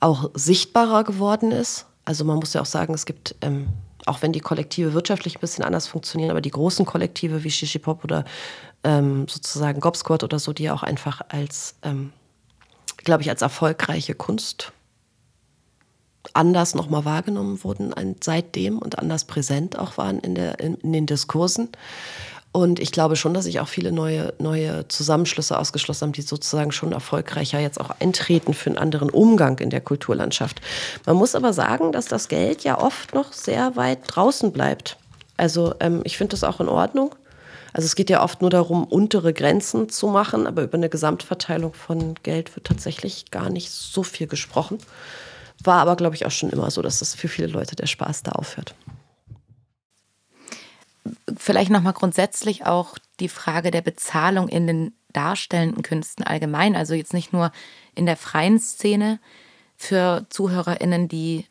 [0.00, 1.86] auch sichtbarer geworden ist.
[2.04, 3.68] Also man muss ja auch sagen, es gibt, ähm,
[4.06, 7.78] auch wenn die Kollektive wirtschaftlich ein bisschen anders funktionieren, aber die großen Kollektive wie Shishi
[7.78, 8.24] Pop oder
[8.82, 12.12] ähm, sozusagen Gobsquad oder so, die ja auch einfach als, ähm,
[12.96, 14.72] glaube ich, als erfolgreiche Kunst
[16.34, 21.06] anders nochmal wahrgenommen wurden seitdem und anders präsent auch waren in, der, in, in, den
[21.06, 21.70] Diskursen.
[22.50, 26.72] Und ich glaube schon, dass sich auch viele neue, neue Zusammenschlüsse ausgeschlossen haben, die sozusagen
[26.72, 30.60] schon erfolgreicher jetzt auch eintreten für einen anderen Umgang in der Kulturlandschaft.
[31.06, 34.96] Man muss aber sagen, dass das Geld ja oft noch sehr weit draußen bleibt.
[35.36, 37.14] Also ähm, ich finde das auch in Ordnung.
[37.72, 41.74] Also es geht ja oft nur darum, untere Grenzen zu machen, aber über eine Gesamtverteilung
[41.74, 44.78] von Geld wird tatsächlich gar nicht so viel gesprochen.
[45.64, 48.22] War aber, glaube ich, auch schon immer so, dass das für viele Leute der Spaß
[48.22, 48.74] da aufhört.
[51.36, 57.14] Vielleicht nochmal grundsätzlich auch die Frage der Bezahlung in den darstellenden Künsten allgemein, also jetzt
[57.14, 57.50] nicht nur
[57.94, 59.18] in der freien Szene
[59.76, 61.46] für ZuhörerInnen, die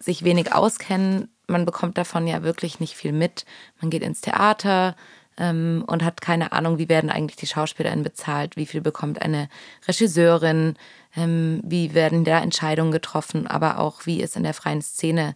[0.00, 1.28] sich wenig auskennen.
[1.46, 3.44] Man bekommt davon ja wirklich nicht viel mit.
[3.80, 4.96] Man geht ins Theater,
[5.38, 9.48] ähm, und hat keine Ahnung, wie werden eigentlich die SchauspielerInnen bezahlt, wie viel bekommt eine
[9.86, 10.76] Regisseurin,
[11.16, 15.34] ähm, wie werden da Entscheidungen getroffen, aber auch wie ist in der freien Szene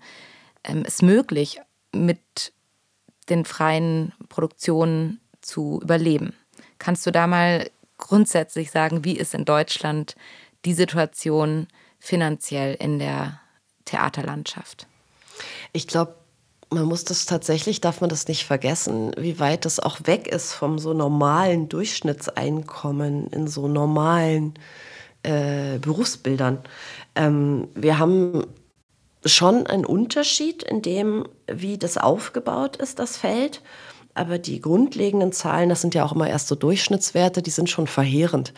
[0.64, 1.60] ähm, es möglich,
[1.92, 2.52] mit
[3.28, 6.34] den freien Produktionen zu überleben.
[6.78, 10.16] Kannst du da mal grundsätzlich sagen, wie ist in Deutschland
[10.64, 13.40] die Situation finanziell in der
[13.84, 14.86] Theaterlandschaft?
[15.72, 16.14] Ich glaube,
[16.70, 20.52] man muss das tatsächlich, darf man das nicht vergessen, wie weit das auch weg ist
[20.52, 24.54] vom so normalen Durchschnittseinkommen in so normalen
[25.22, 26.58] äh, Berufsbildern.
[27.16, 28.46] Ähm, wir haben
[29.26, 33.62] schon einen Unterschied in dem, wie das aufgebaut ist, das Feld.
[34.14, 37.86] Aber die grundlegenden Zahlen, das sind ja auch immer erst so Durchschnittswerte, die sind schon
[37.86, 38.52] verheerend.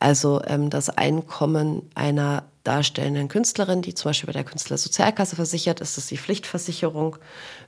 [0.00, 5.96] Also ähm, das Einkommen einer darstellenden Künstlerin, die zum Beispiel bei der Künstlersozialkasse versichert ist,
[5.96, 7.16] das ist die Pflichtversicherung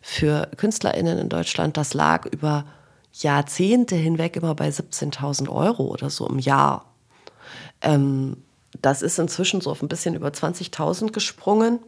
[0.02, 1.78] für KünstlerInnen in Deutschland.
[1.78, 2.66] Das lag über
[3.14, 6.84] Jahrzehnte hinweg immer bei 17.000 Euro oder so im Jahr.
[7.80, 8.36] Ähm,
[8.82, 11.80] das ist inzwischen so auf ein bisschen über 20.000 gesprungen.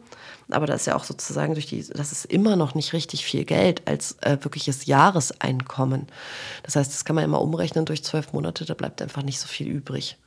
[0.49, 3.45] Aber das ist ja auch sozusagen durch die, das ist immer noch nicht richtig viel
[3.45, 6.07] Geld als äh, wirkliches Jahreseinkommen.
[6.63, 9.47] Das heißt, das kann man immer umrechnen durch zwölf Monate, da bleibt einfach nicht so
[9.47, 10.17] viel übrig.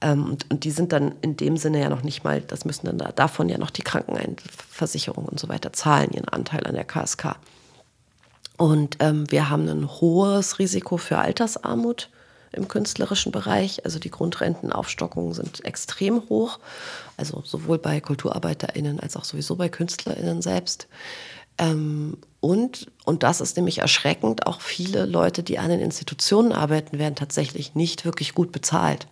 [0.00, 2.86] Ähm, und, und, die sind dann in dem Sinne ja noch nicht mal, das müssen
[2.86, 6.84] dann da, davon ja noch die Krankenversicherung und so weiter zahlen, ihren Anteil an der
[6.84, 7.36] KSK.
[8.56, 12.08] Und ähm, wir haben ein hohes Risiko für Altersarmut
[12.52, 13.84] im künstlerischen Bereich.
[13.84, 16.58] Also die Grundrentenaufstockungen sind extrem hoch,
[17.16, 20.86] also sowohl bei KulturarbeiterInnen als auch sowieso bei KünstlerInnen selbst.
[21.58, 26.98] Ähm, und, und das ist nämlich erschreckend, auch viele Leute, die an den Institutionen arbeiten,
[26.98, 29.06] werden tatsächlich nicht wirklich gut bezahlt.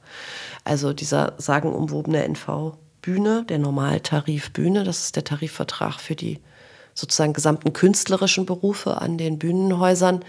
[0.64, 6.40] Also dieser sagenumwobene NV-Bühne, der Normaltarif Bühne, das ist der Tarifvertrag für die
[6.94, 10.20] sozusagen gesamten künstlerischen Berufe an den Bühnenhäusern,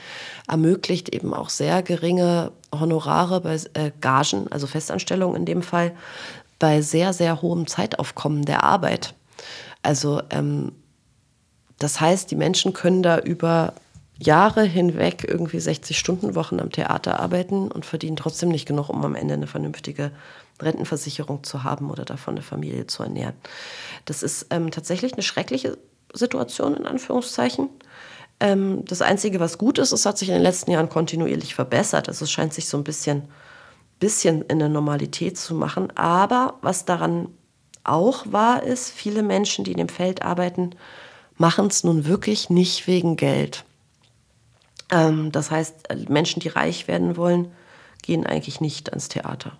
[0.48, 5.94] ermöglicht eben auch sehr geringe Honorare bei äh, Gagen, also Festanstellungen in dem Fall,
[6.60, 9.14] bei sehr, sehr hohem Zeitaufkommen der Arbeit.
[9.82, 10.72] Also ähm,
[11.84, 13.74] das heißt, die Menschen können da über
[14.18, 19.34] Jahre hinweg irgendwie 60-Stunden-Wochen am Theater arbeiten und verdienen trotzdem nicht genug, um am Ende
[19.34, 20.12] eine vernünftige
[20.62, 23.34] Rentenversicherung zu haben oder davon eine Familie zu ernähren.
[24.06, 25.78] Das ist ähm, tatsächlich eine schreckliche
[26.14, 27.70] Situation in Anführungszeichen.
[28.40, 32.08] Ähm, das Einzige, was gut ist, es hat sich in den letzten Jahren kontinuierlich verbessert.
[32.08, 33.24] Also es scheint sich so ein bisschen,
[34.00, 35.92] bisschen in der Normalität zu machen.
[35.98, 37.30] Aber was daran
[37.84, 40.76] auch wahr ist, viele Menschen, die in dem Feld arbeiten,
[41.38, 43.64] machen es nun wirklich nicht wegen Geld.
[44.92, 47.52] Ähm, das heißt, Menschen, die reich werden wollen,
[48.02, 49.58] gehen eigentlich nicht ans Theater.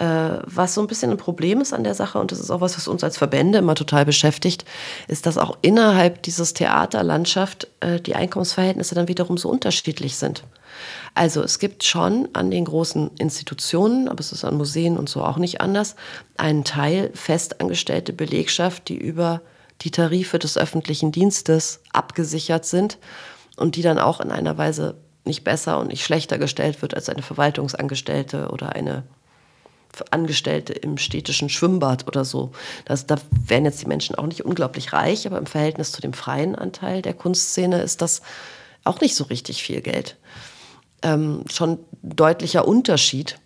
[0.00, 2.62] Äh, was so ein bisschen ein Problem ist an der Sache, und das ist auch
[2.62, 4.64] was, was uns als Verbände immer total beschäftigt,
[5.08, 10.44] ist, dass auch innerhalb dieses Theaterlandschaft äh, die Einkommensverhältnisse dann wiederum so unterschiedlich sind.
[11.14, 15.22] Also es gibt schon an den großen Institutionen, aber es ist an Museen und so
[15.22, 15.96] auch nicht anders,
[16.38, 19.42] einen Teil festangestellte Belegschaft, die über
[19.82, 22.98] die Tarife des öffentlichen Dienstes abgesichert sind
[23.56, 27.08] und die dann auch in einer Weise nicht besser und nicht schlechter gestellt wird als
[27.08, 29.04] eine Verwaltungsangestellte oder eine
[30.10, 32.52] Angestellte im städtischen Schwimmbad oder so.
[32.84, 33.16] Das, da
[33.46, 37.02] wären jetzt die Menschen auch nicht unglaublich reich, aber im Verhältnis zu dem freien Anteil
[37.02, 38.22] der Kunstszene ist das
[38.84, 40.16] auch nicht so richtig viel Geld.
[41.02, 43.38] Ähm, schon deutlicher Unterschied,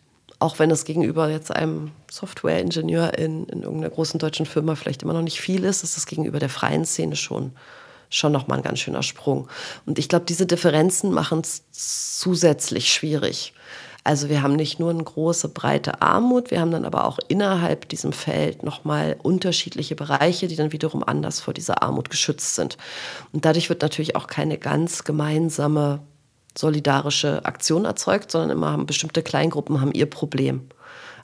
[0.44, 5.14] auch wenn es gegenüber jetzt einem Software-Ingenieur in, in irgendeiner großen deutschen Firma vielleicht immer
[5.14, 7.52] noch nicht viel ist, ist das gegenüber der freien Szene schon
[8.11, 9.48] schon noch mal ein ganz schöner Sprung.
[9.87, 13.54] Und ich glaube, diese Differenzen machen es zusätzlich schwierig.
[14.04, 17.88] Also wir haben nicht nur eine große, breite Armut, wir haben dann aber auch innerhalb
[17.88, 22.76] diesem Feld nochmal unterschiedliche Bereiche, die dann wiederum anders vor dieser Armut geschützt sind.
[23.33, 26.00] Und dadurch wird natürlich auch keine ganz gemeinsame
[26.57, 30.69] solidarische Aktion erzeugt, sondern immer haben bestimmte Kleingruppen haben ihr Problem.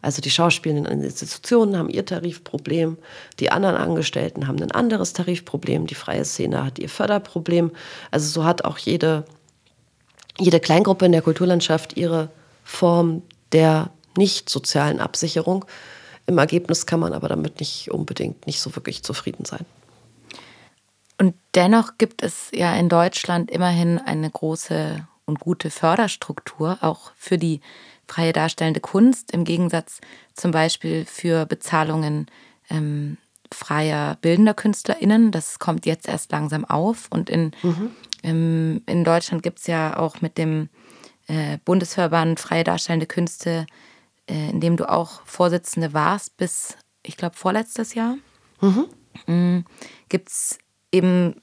[0.03, 2.97] Also die schauspielenden Institutionen haben ihr Tarifproblem,
[3.39, 7.71] die anderen Angestellten haben ein anderes Tarifproblem, die freie Szene hat ihr Förderproblem.
[8.11, 9.25] Also so hat auch jede,
[10.39, 12.31] jede Kleingruppe in der Kulturlandschaft ihre
[12.65, 15.67] Form der nicht sozialen Absicherung.
[16.27, 19.67] Im Ergebnis kann man aber damit nicht unbedingt nicht so wirklich zufrieden sein.
[21.19, 27.39] Und dennoch gibt es ja in Deutschland immerhin eine große und gute Förderstruktur, auch für
[27.39, 27.61] die
[28.07, 30.01] freie darstellende Kunst, im Gegensatz
[30.35, 32.27] zum Beispiel für Bezahlungen
[32.69, 33.17] ähm,
[33.53, 35.31] freier bildender KünstlerInnen.
[35.31, 37.09] Das kommt jetzt erst langsam auf.
[37.11, 37.91] Und in, mhm.
[38.23, 40.69] ähm, in Deutschland gibt es ja auch mit dem
[41.29, 43.67] äh, Bundesverband Freie Darstellende Künste,
[44.29, 48.17] äh, in dem du auch Vorsitzende warst bis, ich glaube, vorletztes Jahr,
[48.61, 48.87] mhm.
[49.27, 49.65] mhm.
[50.09, 50.59] gibt es
[50.93, 51.41] eben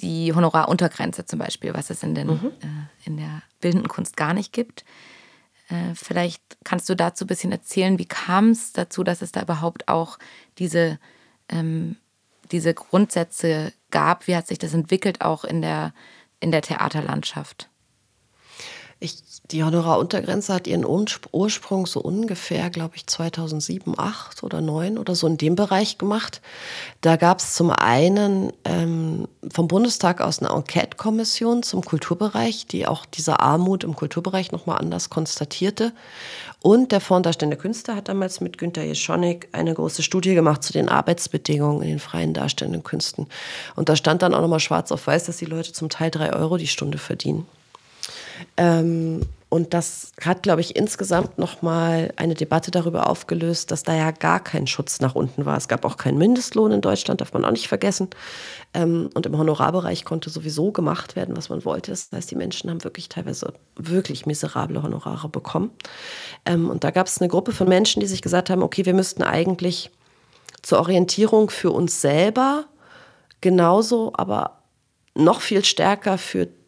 [0.00, 2.52] die Honoraruntergrenze zum Beispiel, was es in, den, mhm.
[2.60, 4.84] äh, in der bildenden Kunst gar nicht gibt.
[5.68, 9.42] Äh, vielleicht kannst du dazu ein bisschen erzählen, wie kam es dazu, dass es da
[9.42, 10.18] überhaupt auch
[10.58, 10.98] diese,
[11.48, 11.96] ähm,
[12.50, 14.26] diese Grundsätze gab?
[14.26, 15.94] Wie hat sich das entwickelt auch in der,
[16.40, 17.68] in der Theaterlandschaft?
[19.00, 19.16] Ich,
[19.50, 25.26] die Honoraruntergrenze hat ihren Ursprung so ungefähr, glaube ich, 2007, 2008 oder 2009 oder so
[25.26, 26.40] in dem Bereich gemacht.
[27.00, 33.04] Da gab es zum einen ähm, vom Bundestag aus eine Enquete-Kommission zum Kulturbereich, die auch
[33.04, 35.92] diese Armut im Kulturbereich nochmal anders konstatierte.
[36.62, 40.72] Und der Fonds Darstellende Künste hat damals mit Günter Jeschonik eine große Studie gemacht zu
[40.72, 43.26] den Arbeitsbedingungen in den freien darstellenden Künsten.
[43.76, 46.32] Und da stand dann auch nochmal schwarz auf weiß, dass die Leute zum Teil drei
[46.32, 47.46] Euro die Stunde verdienen.
[48.56, 49.22] Ähm,
[49.54, 54.40] und das hat, glaube ich, insgesamt nochmal eine Debatte darüber aufgelöst, dass da ja gar
[54.40, 55.56] kein Schutz nach unten war.
[55.56, 58.08] Es gab auch keinen Mindestlohn in Deutschland, darf man auch nicht vergessen.
[58.72, 61.92] Ähm, und im Honorarbereich konnte sowieso gemacht werden, was man wollte.
[61.92, 65.70] Das heißt, die Menschen haben wirklich teilweise wirklich miserable Honorare bekommen.
[66.46, 68.94] Ähm, und da gab es eine Gruppe von Menschen, die sich gesagt haben, okay, wir
[68.94, 69.92] müssten eigentlich
[70.62, 72.64] zur Orientierung für uns selber
[73.40, 74.62] genauso, aber
[75.14, 76.63] noch viel stärker für die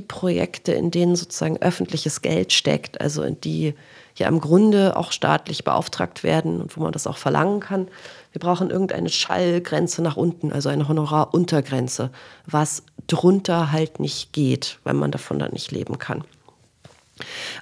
[0.00, 3.74] Projekte, in denen sozusagen öffentliches Geld steckt, also in die
[4.16, 7.88] ja im Grunde auch staatlich beauftragt werden und wo man das auch verlangen kann.
[8.32, 12.10] Wir brauchen irgendeine Schallgrenze nach unten, also eine Honoraruntergrenze,
[12.46, 16.24] was drunter halt nicht geht, weil man davon dann nicht leben kann.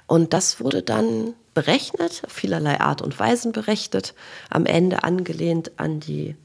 [0.05, 4.13] Und das wurde dann berechnet, vielerlei Art und Weisen berechnet,
[4.49, 6.35] am Ende angelehnt an die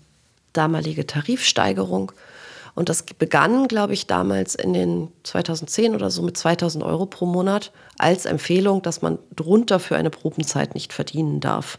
[0.53, 2.12] damalige Tarifsteigerung
[2.75, 7.27] und das begann, glaube ich, damals in den 2010 oder so mit 2000 Euro pro
[7.27, 11.79] Monat als Empfehlung, dass man drunter für eine Probenzeit nicht verdienen darf.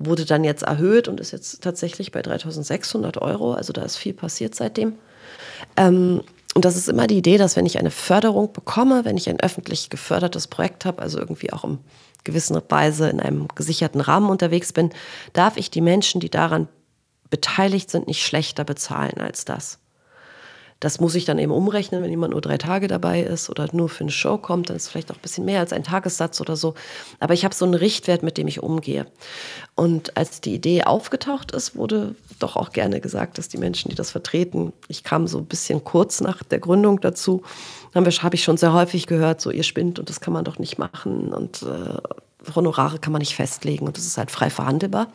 [0.00, 3.52] Wurde dann jetzt erhöht und ist jetzt tatsächlich bei 3600 Euro.
[3.52, 4.94] Also da ist viel passiert seitdem.
[5.76, 6.22] Ähm,
[6.54, 9.40] und das ist immer die Idee, dass wenn ich eine Förderung bekomme, wenn ich ein
[9.40, 11.78] öffentlich gefördertes Projekt habe, also irgendwie auch in
[12.24, 14.90] gewisser Weise in einem gesicherten Rahmen unterwegs bin,
[15.32, 16.68] darf ich die Menschen, die daran
[17.30, 19.78] beteiligt sind, nicht schlechter bezahlen als das.
[20.82, 23.88] Das muss ich dann eben umrechnen, wenn jemand nur drei Tage dabei ist oder nur
[23.88, 26.40] für eine Show kommt, dann ist es vielleicht auch ein bisschen mehr als ein Tagessatz
[26.40, 26.74] oder so.
[27.20, 29.06] Aber ich habe so einen Richtwert, mit dem ich umgehe.
[29.76, 33.94] Und als die Idee aufgetaucht ist, wurde doch auch gerne gesagt, dass die Menschen, die
[33.94, 37.44] das vertreten, ich kam so ein bisschen kurz nach der Gründung dazu,
[37.94, 40.58] habe hab ich schon sehr häufig gehört, so ihr spinnt und das kann man doch
[40.58, 45.06] nicht machen und äh, Honorare kann man nicht festlegen und das ist halt frei verhandelbar.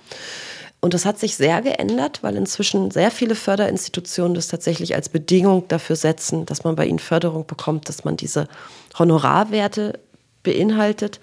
[0.87, 5.67] Und das hat sich sehr geändert, weil inzwischen sehr viele Förderinstitutionen das tatsächlich als Bedingung
[5.67, 8.47] dafür setzen, dass man bei ihnen Förderung bekommt, dass man diese
[8.97, 9.99] Honorarwerte
[10.43, 11.19] beinhaltet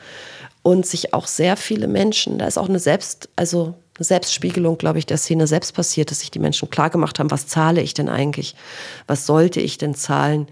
[0.62, 4.98] und sich auch sehr viele Menschen, da ist auch eine Selbst, also eine Selbstspiegelung, glaube
[4.98, 7.94] ich, der Szene selbst passiert, dass sich die Menschen klar gemacht haben, was zahle ich
[7.94, 8.56] denn eigentlich?
[9.06, 10.46] Was sollte ich denn zahlen?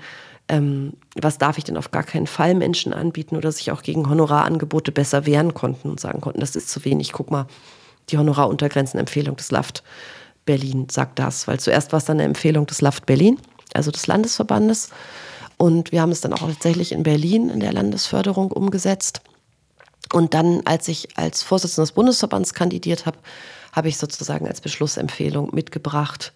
[0.48, 4.08] Ähm, was darf ich denn auf gar keinen Fall Menschen anbieten oder sich auch gegen
[4.08, 7.46] Honorarangebote besser wehren konnten und sagen konnten, das ist zu wenig, guck mal,
[8.10, 9.82] die Honoraruntergrenzenempfehlung des LAFT
[10.44, 13.38] Berlin sagt das, weil zuerst war es dann eine Empfehlung des LAFT Berlin,
[13.74, 14.90] also des Landesverbandes.
[15.56, 19.20] Und wir haben es dann auch tatsächlich in Berlin in der Landesförderung umgesetzt.
[20.12, 23.18] Und dann, als ich als Vorsitzender des Bundesverbands kandidiert habe,
[23.72, 26.32] habe ich sozusagen als Beschlussempfehlung mitgebracht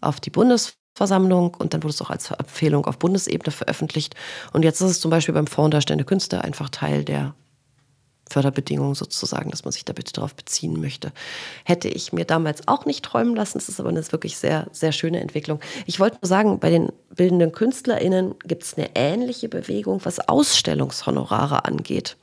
[0.00, 4.14] auf die Bundesversammlung und dann wurde es auch als Empfehlung auf Bundesebene veröffentlicht.
[4.52, 7.34] Und jetzt ist es zum Beispiel beim Fonds Darstellende Künste einfach Teil der
[8.28, 11.12] Förderbedingungen sozusagen, dass man sich da bitte darauf beziehen möchte.
[11.64, 13.58] Hätte ich mir damals auch nicht träumen lassen.
[13.58, 15.60] Es ist aber eine wirklich sehr, sehr schöne Entwicklung.
[15.86, 21.64] Ich wollte nur sagen, bei den bildenden KünstlerInnen gibt es eine ähnliche Bewegung, was Ausstellungshonorare
[21.64, 22.16] angeht.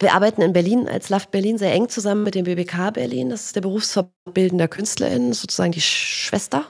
[0.00, 3.30] Wir arbeiten in Berlin als LAFT Berlin sehr eng zusammen mit dem BBK Berlin.
[3.30, 6.66] Das ist der Berufsverband bildender KünstlerInnen, sozusagen die Schwester.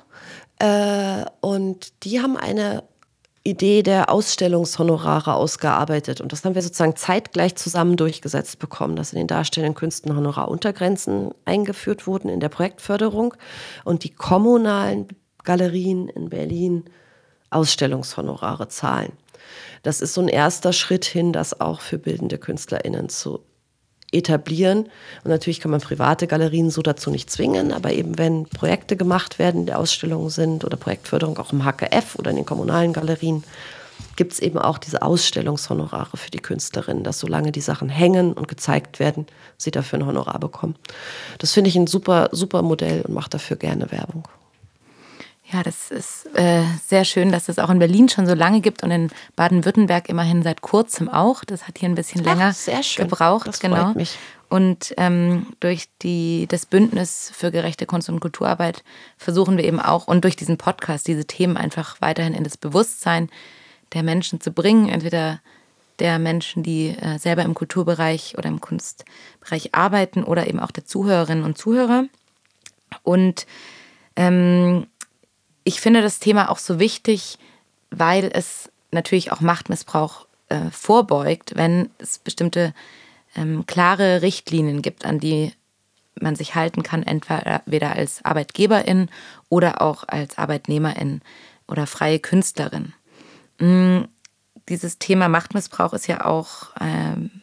[0.58, 2.84] Äh, und die haben eine
[3.44, 6.22] Idee der Ausstellungshonorare ausgearbeitet.
[6.22, 11.32] Und das haben wir sozusagen zeitgleich zusammen durchgesetzt bekommen, dass in den darstellenden Künsten Honoraruntergrenzen
[11.44, 13.34] eingeführt wurden in der Projektförderung
[13.84, 15.08] und die kommunalen
[15.42, 16.84] Galerien in Berlin
[17.50, 19.12] Ausstellungshonorare zahlen.
[19.82, 23.40] Das ist so ein erster Schritt hin, das auch für bildende KünstlerInnen zu
[24.14, 24.84] etablieren.
[25.24, 29.38] Und natürlich kann man private Galerien so dazu nicht zwingen, aber eben wenn Projekte gemacht
[29.38, 33.44] werden, die Ausstellungen sind oder Projektförderung auch im HKF oder in den kommunalen Galerien,
[34.16, 38.48] gibt es eben auch diese Ausstellungshonorare für die Künstlerinnen, dass solange die Sachen hängen und
[38.48, 40.76] gezeigt werden, sie dafür ein Honorar bekommen.
[41.38, 44.28] Das finde ich ein super, super Modell und mache dafür gerne Werbung.
[45.54, 48.82] Ja, das ist äh, sehr schön, dass es auch in Berlin schon so lange gibt
[48.82, 51.44] und in Baden-Württemberg immerhin seit kurzem auch.
[51.44, 53.46] Das hat hier ein bisschen länger Ach, gebraucht.
[53.46, 53.92] Das genau.
[53.94, 54.18] Mich.
[54.48, 58.82] Und ähm, durch die, das Bündnis für gerechte Kunst- und Kulturarbeit
[59.16, 63.30] versuchen wir eben auch und durch diesen Podcast diese Themen einfach weiterhin in das Bewusstsein
[63.92, 64.88] der Menschen zu bringen.
[64.88, 65.40] Entweder
[66.00, 70.84] der Menschen, die äh, selber im Kulturbereich oder im Kunstbereich arbeiten oder eben auch der
[70.84, 72.06] Zuhörerinnen und Zuhörer.
[73.04, 73.46] Und
[74.16, 74.86] ähm,
[75.64, 77.38] ich finde das Thema auch so wichtig,
[77.90, 82.74] weil es natürlich auch Machtmissbrauch äh, vorbeugt, wenn es bestimmte
[83.34, 85.52] ähm, klare Richtlinien gibt, an die
[86.20, 89.08] man sich halten kann, entweder als Arbeitgeberin
[89.48, 91.22] oder auch als Arbeitnehmerin
[91.66, 92.92] oder freie Künstlerin.
[93.58, 94.02] Mm,
[94.68, 97.42] dieses Thema Machtmissbrauch ist ja auch ähm,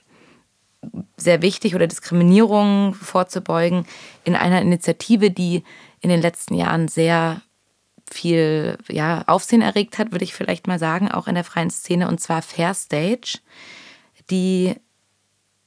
[1.18, 3.86] sehr wichtig oder Diskriminierung vorzubeugen
[4.24, 5.64] in einer Initiative, die
[6.00, 7.42] in den letzten Jahren sehr
[8.14, 12.08] viel ja, Aufsehen erregt hat, würde ich vielleicht mal sagen, auch in der freien Szene,
[12.08, 13.40] und zwar Fair Stage,
[14.30, 14.76] die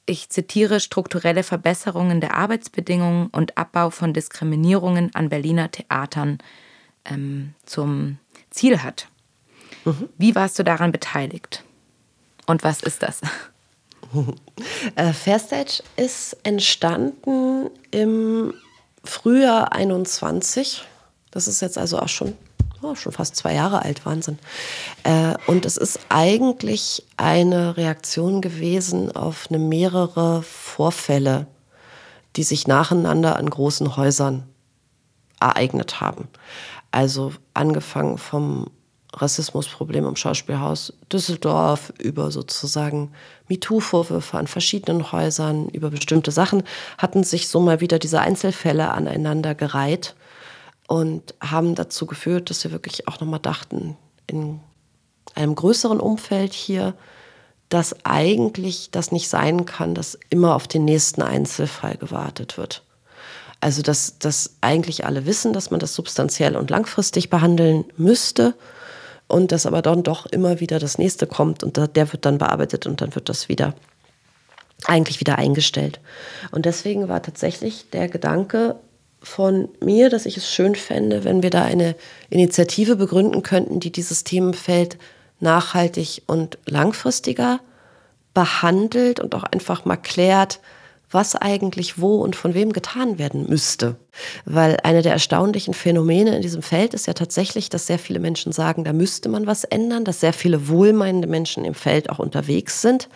[0.05, 6.37] ich zitiere, strukturelle Verbesserungen der Arbeitsbedingungen und Abbau von Diskriminierungen an Berliner Theatern
[7.05, 8.19] ähm, zum
[8.51, 9.07] Ziel hat.
[9.83, 10.09] Mhm.
[10.17, 11.63] Wie warst du daran beteiligt?
[12.45, 13.21] Und was ist das?
[14.95, 18.53] Äh, Fairstage ist entstanden im
[19.03, 20.85] Frühjahr 21.
[21.35, 22.33] Das ist jetzt also auch schon
[22.81, 24.39] oh, schon fast zwei Jahre alt, Wahnsinn.
[25.03, 31.47] Äh, und es ist eigentlich eine Reaktion gewesen auf eine mehrere Vorfälle,
[32.37, 34.43] die sich nacheinander an großen Häusern
[35.41, 36.29] ereignet haben.
[36.91, 38.67] Also angefangen vom
[39.13, 43.11] Rassismusproblem im Schauspielhaus Düsseldorf, über sozusagen
[43.49, 46.63] MeToo-Vorwürfe an verschiedenen Häusern, über bestimmte Sachen,
[46.97, 50.15] hatten sich so mal wieder diese Einzelfälle aneinander gereiht
[50.87, 54.59] und haben dazu geführt, dass wir wirklich auch nochmal dachten, in
[55.33, 56.93] einem größeren Umfeld hier,
[57.69, 62.83] dass eigentlich das nicht sein kann, dass immer auf den nächsten Einzelfall gewartet wird.
[63.59, 68.53] Also dass, dass eigentlich alle wissen, dass man das substanziell und langfristig behandeln müsste
[69.27, 72.85] und dass aber dann doch immer wieder das nächste kommt und der wird dann bearbeitet
[72.85, 73.73] und dann wird das wieder
[74.85, 75.99] eigentlich wieder eingestellt.
[76.51, 78.75] Und deswegen war tatsächlich der Gedanke,
[79.25, 81.95] von mir, dass ich es schön fände, wenn wir da eine
[82.29, 84.97] Initiative begründen könnten, die dieses Themenfeld
[85.39, 87.59] nachhaltig und langfristiger
[88.33, 90.59] behandelt und auch einfach mal klärt,
[91.09, 93.95] was eigentlich wo und von wem getan werden müsste.
[94.43, 98.51] Weil eine der erstaunlichen Phänomene in diesem Feld ist ja tatsächlich, dass sehr viele Menschen
[98.51, 102.81] sagen, da müsste man was ändern, dass sehr viele wohlmeinende Menschen im Feld auch unterwegs
[102.81, 103.07] sind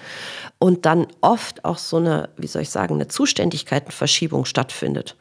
[0.60, 5.16] und dann oft auch so eine, wie soll ich sagen, eine Zuständigkeitenverschiebung stattfindet.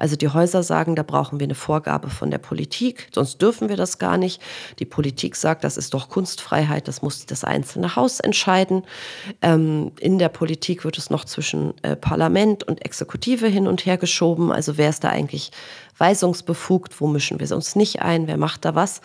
[0.00, 3.76] Also die Häuser sagen, da brauchen wir eine Vorgabe von der Politik, sonst dürfen wir
[3.76, 4.40] das gar nicht.
[4.78, 8.84] Die Politik sagt, das ist doch Kunstfreiheit, das muss das einzelne Haus entscheiden.
[9.42, 13.98] Ähm, in der Politik wird es noch zwischen äh, Parlament und Exekutive hin und her
[13.98, 14.52] geschoben.
[14.52, 15.52] Also wer ist da eigentlich
[16.00, 19.00] weisungsbefugt, wo mischen wir uns nicht ein, wer macht da was,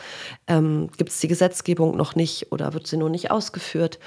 [0.48, 4.00] ähm, gibt es die Gesetzgebung noch nicht oder wird sie nur nicht ausgeführt.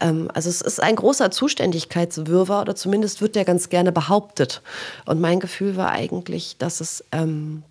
[0.00, 4.62] Ähm, also es ist ein großer Zuständigkeitswirrwarr oder zumindest wird der ganz gerne behauptet.
[5.06, 7.62] Und mein Gefühl war eigentlich, dass es ähm,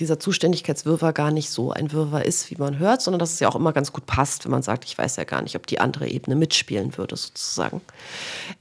[0.00, 3.48] dieser Zuständigkeitswirrwarr gar nicht so ein Wirrwarr ist, wie man hört, sondern dass es ja
[3.48, 5.78] auch immer ganz gut passt, wenn man sagt, ich weiß ja gar nicht, ob die
[5.78, 7.80] andere Ebene mitspielen würde, sozusagen.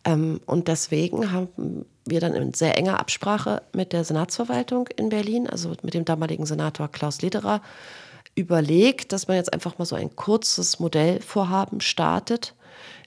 [0.04, 5.48] Ähm, und deswegen haben wir dann in sehr enger Absprache mit der Senatsverwaltung in Berlin,
[5.48, 7.62] also mit dem damaligen Senator Klaus Lederer,
[8.36, 12.54] überlegt, dass man jetzt einfach mal so ein kurzes Modellvorhaben startet,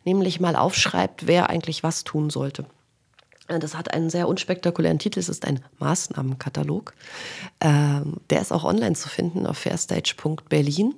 [0.05, 2.66] nämlich mal aufschreibt, wer eigentlich was tun sollte.
[3.48, 5.18] Das hat einen sehr unspektakulären Titel.
[5.18, 6.94] Es ist ein Maßnahmenkatalog.
[7.61, 10.94] Ähm, der ist auch online zu finden auf fairstage.berlin.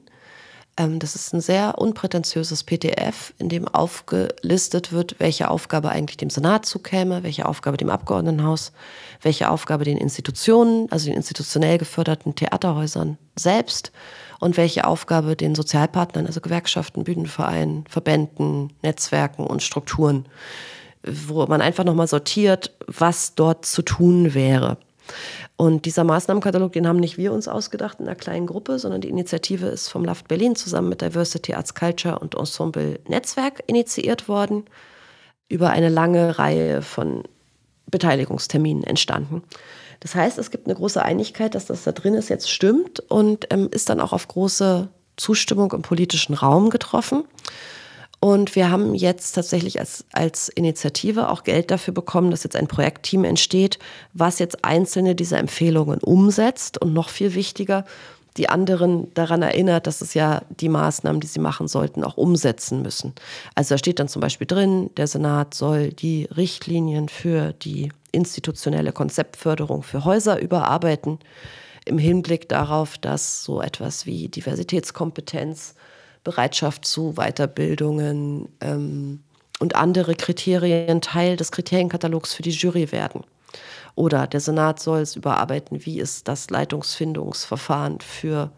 [0.76, 6.30] Ähm, das ist ein sehr unprätentiöses PDF, in dem aufgelistet wird, welche Aufgabe eigentlich dem
[6.30, 8.72] Senat zukäme, welche Aufgabe dem Abgeordnetenhaus,
[9.22, 13.92] welche Aufgabe den Institutionen, also den institutionell geförderten Theaterhäusern selbst
[14.40, 20.26] und welche Aufgabe den Sozialpartnern, also Gewerkschaften, Bühnenvereinen, Verbänden, Netzwerken und Strukturen,
[21.04, 24.78] wo man einfach nochmal sortiert, was dort zu tun wäre.
[25.56, 29.08] Und dieser Maßnahmenkatalog, den haben nicht wir uns ausgedacht in einer kleinen Gruppe, sondern die
[29.08, 34.64] Initiative ist vom LAFT Berlin zusammen mit Diversity Arts Culture und Ensemble Netzwerk initiiert worden,
[35.48, 37.22] über eine lange Reihe von
[37.86, 39.42] Beteiligungsterminen entstanden.
[40.00, 43.46] Das heißt, es gibt eine große Einigkeit, dass das da drin ist, jetzt stimmt und
[43.50, 47.24] ähm, ist dann auch auf große Zustimmung im politischen Raum getroffen.
[48.24, 52.68] Und wir haben jetzt tatsächlich als, als Initiative auch Geld dafür bekommen, dass jetzt ein
[52.68, 53.78] Projektteam entsteht,
[54.14, 57.84] was jetzt einzelne dieser Empfehlungen umsetzt und noch viel wichtiger,
[58.38, 62.80] die anderen daran erinnert, dass es ja die Maßnahmen, die sie machen sollten, auch umsetzen
[62.80, 63.12] müssen.
[63.54, 68.92] Also da steht dann zum Beispiel drin, der Senat soll die Richtlinien für die institutionelle
[68.92, 71.18] Konzeptförderung für Häuser überarbeiten,
[71.84, 75.74] im Hinblick darauf, dass so etwas wie Diversitätskompetenz
[76.24, 79.22] Bereitschaft zu Weiterbildungen ähm,
[79.60, 83.22] und andere Kriterien Teil des Kriterienkatalogs für die Jury werden.
[83.94, 88.50] Oder der Senat soll es überarbeiten, wie ist das Leitungsfindungsverfahren für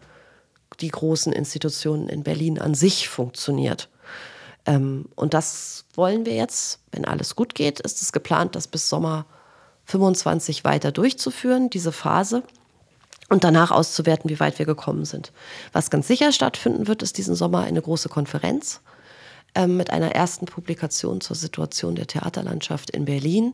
[0.79, 3.89] die großen Institutionen in Berlin an sich funktioniert.
[4.65, 8.89] Ähm, und das wollen wir jetzt, wenn alles gut geht, ist es geplant, das bis
[8.89, 9.25] Sommer
[9.85, 12.43] 25 weiter durchzuführen, diese Phase.
[13.29, 15.33] Und danach auszuwerten, wie weit wir gekommen sind.
[15.73, 18.81] Was ganz sicher stattfinden wird, ist diesen Sommer eine große Konferenz
[19.53, 23.53] ähm, mit einer ersten Publikation zur Situation der Theaterlandschaft in Berlin,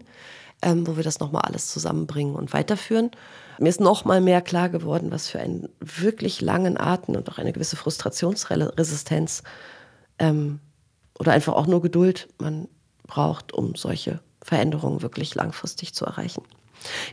[0.61, 3.11] ähm, wo wir das nochmal alles zusammenbringen und weiterführen.
[3.57, 7.53] Mir ist nochmal mehr klar geworden, was für einen wirklich langen Atem und auch eine
[7.53, 9.43] gewisse Frustrationsresistenz
[10.19, 10.59] ähm,
[11.17, 12.67] oder einfach auch nur Geduld man
[13.07, 16.43] braucht, um solche Veränderungen wirklich langfristig zu erreichen.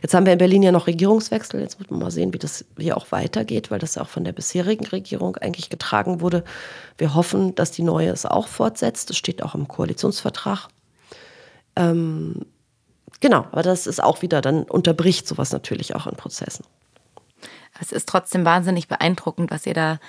[0.01, 1.59] Jetzt haben wir in Berlin ja noch Regierungswechsel.
[1.59, 4.23] Jetzt muss man mal sehen, wie das hier auch weitergeht, weil das ja auch von
[4.23, 6.43] der bisherigen Regierung eigentlich getragen wurde.
[6.97, 9.09] Wir hoffen, dass die neue es auch fortsetzt.
[9.09, 10.67] Das steht auch im Koalitionsvertrag.
[11.75, 12.45] Ähm,
[13.19, 16.65] genau, aber das ist auch wieder, dann unterbricht sowas natürlich auch in Prozessen.
[17.79, 19.99] Es ist trotzdem wahnsinnig beeindruckend, was ihr da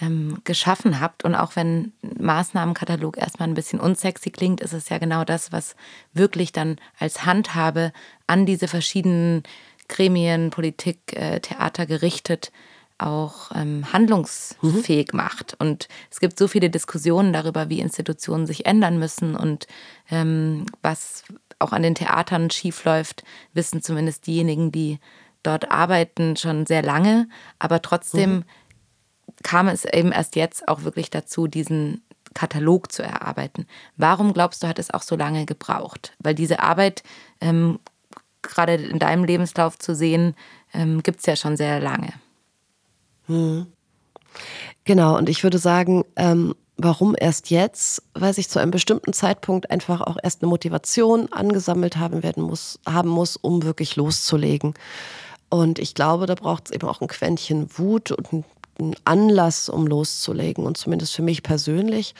[0.00, 1.24] ähm, geschaffen habt.
[1.24, 5.76] Und auch wenn Maßnahmenkatalog erstmal ein bisschen unsexy klingt, ist es ja genau das, was
[6.12, 7.92] wirklich dann als Handhabe
[8.26, 9.42] an diese verschiedenen
[9.88, 12.52] Gremien, Politik, äh, Theater gerichtet
[12.98, 15.16] auch ähm, handlungsfähig mhm.
[15.16, 15.56] macht.
[15.58, 19.66] Und es gibt so viele Diskussionen darüber, wie Institutionen sich ändern müssen und
[20.10, 21.24] ähm, was
[21.58, 23.24] auch an den Theatern schiefläuft,
[23.54, 24.98] wissen zumindest diejenigen, die
[25.42, 27.26] dort arbeiten, schon sehr lange.
[27.58, 28.44] Aber trotzdem mhm
[29.42, 32.02] kam es eben erst jetzt auch wirklich dazu, diesen
[32.34, 33.66] Katalog zu erarbeiten.
[33.96, 36.14] Warum glaubst du, hat es auch so lange gebraucht?
[36.18, 37.02] Weil diese Arbeit,
[37.40, 37.78] ähm,
[38.42, 40.34] gerade in deinem Lebenslauf zu sehen,
[40.72, 42.12] ähm, gibt es ja schon sehr lange.
[43.26, 43.66] Hm.
[44.84, 48.02] Genau, und ich würde sagen, ähm, warum erst jetzt?
[48.14, 52.78] Weil sich zu einem bestimmten Zeitpunkt einfach auch erst eine Motivation angesammelt haben werden muss,
[52.86, 54.74] haben muss, um wirklich loszulegen.
[55.48, 58.44] Und ich glaube, da braucht es eben auch ein Quäntchen Wut und ein
[58.80, 60.66] ein Anlass, um loszulegen.
[60.66, 62.14] Und zumindest für mich persönlich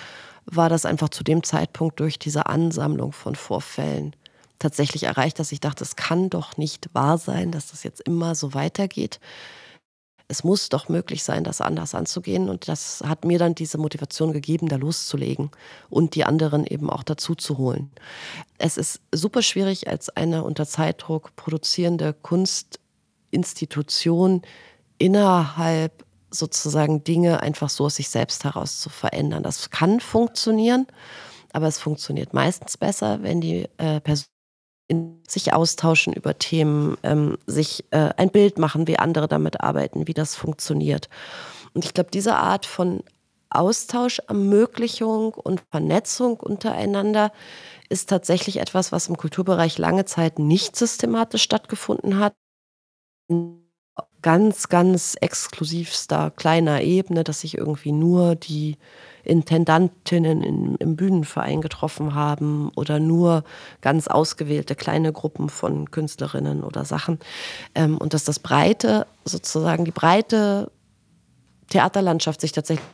[0.46, 4.14] war das einfach zu dem Zeitpunkt durch diese Ansammlung von Vorfällen
[4.58, 8.34] tatsächlich erreicht, dass ich dachte, es kann doch nicht wahr sein, dass das jetzt immer
[8.34, 9.20] so weitergeht.
[10.28, 12.48] Es muss doch möglich sein, das anders anzugehen.
[12.48, 15.50] Und das hat mir dann diese Motivation gegeben, da loszulegen
[15.88, 17.90] und die anderen eben auch dazu zu holen.
[18.58, 24.42] Es ist super schwierig, als eine unter Zeitdruck produzierende Kunstinstitution
[24.98, 29.42] innerhalb sozusagen Dinge einfach so aus sich selbst heraus zu verändern.
[29.42, 30.86] Das kann funktionieren,
[31.52, 37.84] aber es funktioniert meistens besser, wenn die äh, Personen sich austauschen über Themen, ähm, sich
[37.90, 41.08] äh, ein Bild machen, wie andere damit arbeiten, wie das funktioniert.
[41.74, 43.02] Und ich glaube, diese Art von
[43.50, 47.32] Austausch, Ermöglichung und Vernetzung untereinander
[47.88, 52.34] ist tatsächlich etwas, was im Kulturbereich lange Zeit nicht systematisch stattgefunden hat
[54.22, 58.76] ganz, ganz exklusivster kleiner Ebene, dass sich irgendwie nur die
[59.24, 63.44] Intendantinnen in, im Bühnenverein getroffen haben oder nur
[63.80, 67.18] ganz ausgewählte kleine Gruppen von Künstlerinnen oder Sachen.
[67.74, 70.70] Ähm, und dass das breite, sozusagen die breite
[71.68, 72.84] Theaterlandschaft sich tatsächlich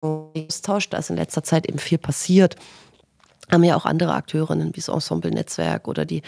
[0.00, 0.92] austauscht.
[0.92, 2.56] Da ist in letzter Zeit eben viel passiert
[3.50, 6.22] haben ja auch andere Akteurinnen wie das Ensemble-Netzwerk oder die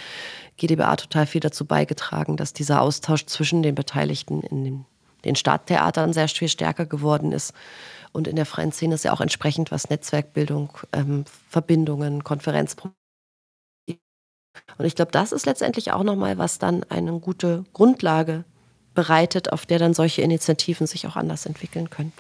[0.56, 4.84] GdBA total viel dazu beigetragen, dass dieser Austausch zwischen den Beteiligten in den,
[5.24, 7.52] den Stadttheatern sehr viel stärker geworden ist.
[8.12, 12.94] Und in der freien Szene ist ja auch entsprechend, was Netzwerkbildung, ähm, Verbindungen, Konferenzprogramme.
[14.76, 18.44] Und ich glaube, das ist letztendlich auch nochmal, was dann eine gute Grundlage
[18.94, 22.12] bereitet, auf der dann solche Initiativen sich auch anders entwickeln können.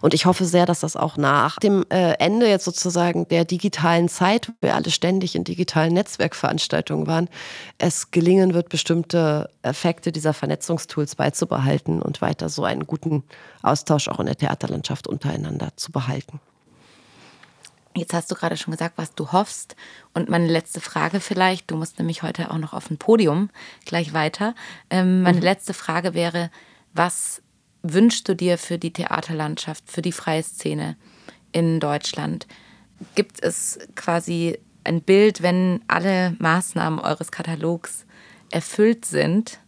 [0.00, 4.08] Und ich hoffe sehr, dass das auch nach dem äh, Ende jetzt sozusagen der digitalen
[4.08, 7.28] Zeit, wo wir alle ständig in digitalen Netzwerkveranstaltungen waren,
[7.78, 13.24] es gelingen wird, bestimmte Effekte dieser Vernetzungstools beizubehalten und weiter so einen guten
[13.62, 16.40] Austausch auch in der Theaterlandschaft untereinander zu behalten.
[17.96, 19.74] Jetzt hast du gerade schon gesagt, was du hoffst.
[20.14, 23.50] Und meine letzte Frage vielleicht, du musst nämlich heute auch noch auf ein Podium
[23.84, 24.54] gleich weiter.
[24.90, 25.44] Ähm, meine mhm.
[25.44, 26.50] letzte Frage wäre,
[26.92, 27.42] was
[27.82, 30.96] wünschst du dir für die Theaterlandschaft, für die freie Szene
[31.50, 32.46] in Deutschland?
[33.16, 38.06] Gibt es quasi ein Bild, wenn alle Maßnahmen eures Katalogs
[38.50, 39.58] erfüllt sind?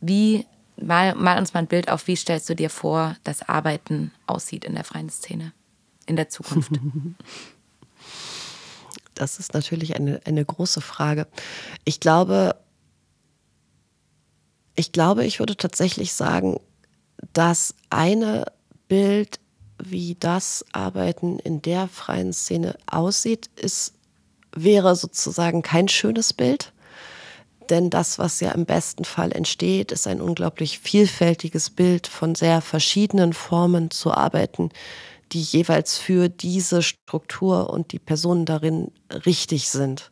[0.00, 0.46] Wie,
[0.76, 4.66] mal, mal uns mal ein Bild auf, wie stellst du dir vor, dass Arbeiten aussieht
[4.66, 5.52] in der freien Szene
[6.04, 6.72] in der Zukunft?
[9.14, 11.26] Das ist natürlich eine, eine große Frage.
[11.84, 12.56] Ich glaube,
[14.74, 16.58] ich glaube, ich würde tatsächlich sagen,
[17.32, 18.46] dass eine
[18.88, 19.38] Bild,
[19.82, 23.94] wie das Arbeiten in der freien Szene aussieht, ist,
[24.54, 26.72] wäre sozusagen kein schönes Bild.
[27.70, 32.60] Denn das, was ja im besten Fall entsteht, ist ein unglaublich vielfältiges Bild von sehr
[32.60, 34.70] verschiedenen Formen zu arbeiten,
[35.32, 38.90] die jeweils für diese Struktur und die Personen darin
[39.26, 40.10] richtig sind.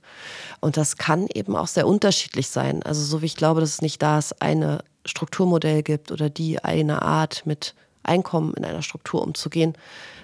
[0.61, 2.83] Und das kann eben auch sehr unterschiedlich sein.
[2.83, 7.03] Also so wie ich glaube, dass es nicht das eine Strukturmodell gibt oder die eine
[7.03, 9.75] Art mit Einkommen in einer Struktur umzugehen,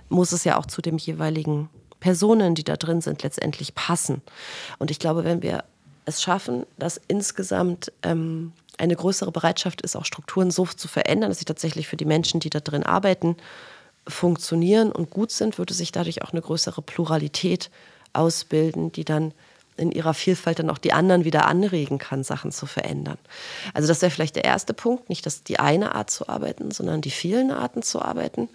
[0.08, 1.68] muss es ja auch zu dem jeweiligen
[2.00, 4.22] Personen, die da drin sind, letztendlich passen.
[4.78, 5.64] Und ich glaube, wenn wir
[6.06, 11.38] es schaffen, dass insgesamt ähm, eine größere Bereitschaft ist, auch Strukturen so zu verändern, dass
[11.38, 13.36] sie tatsächlich für die Menschen, die da drin arbeiten,
[14.08, 17.70] funktionieren und gut sind, würde sich dadurch auch eine größere Pluralität
[18.12, 19.32] ausbilden, die dann
[19.76, 23.18] in ihrer Vielfalt dann auch die anderen wieder anregen kann, Sachen zu verändern.
[23.74, 27.02] Also das wäre vielleicht der erste Punkt, nicht dass die eine Art zu arbeiten, sondern
[27.02, 28.48] die vielen Arten zu arbeiten.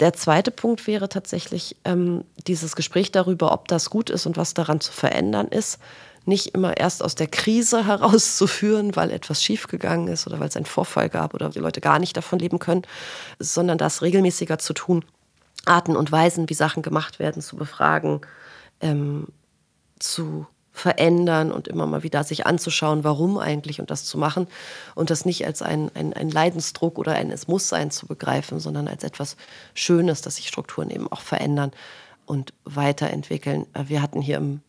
[0.00, 4.54] Der zweite Punkt wäre tatsächlich ähm, dieses Gespräch darüber, ob das gut ist und was
[4.54, 5.78] daran zu verändern ist,
[6.26, 10.66] nicht immer erst aus der Krise herauszuführen, weil etwas schiefgegangen ist oder weil es einen
[10.66, 12.82] Vorfall gab oder die Leute gar nicht davon leben können,
[13.38, 15.04] sondern das regelmäßiger zu tun,
[15.66, 18.20] Arten und Weisen, wie Sachen gemacht werden, zu befragen,
[18.80, 19.28] ähm,
[19.98, 24.48] zu verändern und immer mal wieder sich anzuschauen, warum eigentlich und das zu machen
[24.96, 28.58] und das nicht als ein, ein, ein Leidensdruck oder ein Es muss sein zu begreifen,
[28.58, 29.36] sondern als etwas
[29.72, 31.70] Schönes, dass sich Strukturen eben auch verändern
[32.26, 33.66] und weiterentwickeln.
[33.72, 34.62] Äh, wir hatten hier im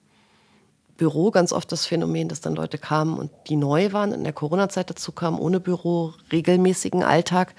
[0.98, 4.34] Büro ganz oft das Phänomen, dass dann Leute kamen und die neu waren, in der
[4.34, 7.54] Corona-Zeit dazu kamen, ohne Büro, regelmäßigen Alltag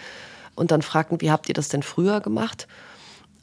[0.55, 2.67] und dann fragten, wie habt ihr das denn früher gemacht?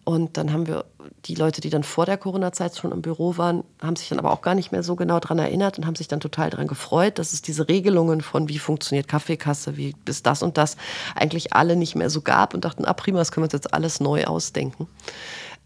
[0.06, 0.84] Und dann haben wir
[1.26, 4.34] die Leute, die dann vor der Corona-Zeit schon im Büro waren, haben sich dann aber
[4.34, 7.20] auch gar nicht mehr so genau daran erinnert und haben sich dann total daran gefreut,
[7.20, 10.76] dass es diese Regelungen von wie funktioniert Kaffeekasse, wie bis das und das
[11.16, 13.74] eigentlich alle nicht mehr so gab und dachten, ah prima, das können wir uns jetzt
[13.74, 14.90] alles neu ausdenken.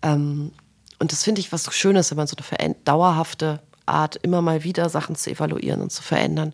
[0.03, 0.51] Ähm,
[0.99, 4.89] und das finde ich was Schönes, wenn man so eine dauerhafte Art, immer mal wieder
[4.89, 6.53] Sachen zu evaluieren und zu verändern,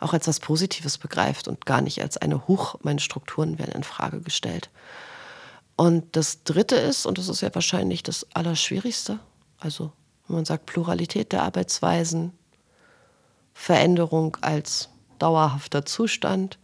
[0.00, 3.84] auch als was Positives begreift und gar nicht als eine Huch, meine Strukturen werden in
[3.84, 4.70] Frage gestellt.
[5.76, 9.18] Und das Dritte ist, und das ist ja wahrscheinlich das Allerschwierigste,
[9.58, 9.92] also
[10.26, 12.32] wenn man sagt Pluralität der Arbeitsweisen,
[13.52, 16.58] Veränderung als dauerhafter Zustand,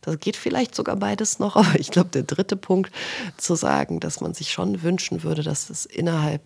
[0.00, 2.92] das geht vielleicht sogar beides noch, aber ich glaube, der dritte Punkt
[3.36, 6.42] zu sagen, dass man sich schon wünschen würde, dass es innerhalb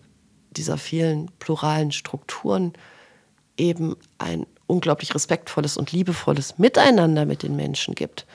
[0.51, 2.73] dieser vielen pluralen Strukturen
[3.59, 8.25] eben ein unglaublich respektvolles und liebevolles Miteinander mit den Menschen gibt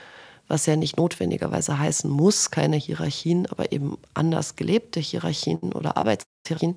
[0.47, 6.75] was ja nicht notwendigerweise heißen muss, keine Hierarchien, aber eben anders gelebte Hierarchien oder Arbeitshierarchien.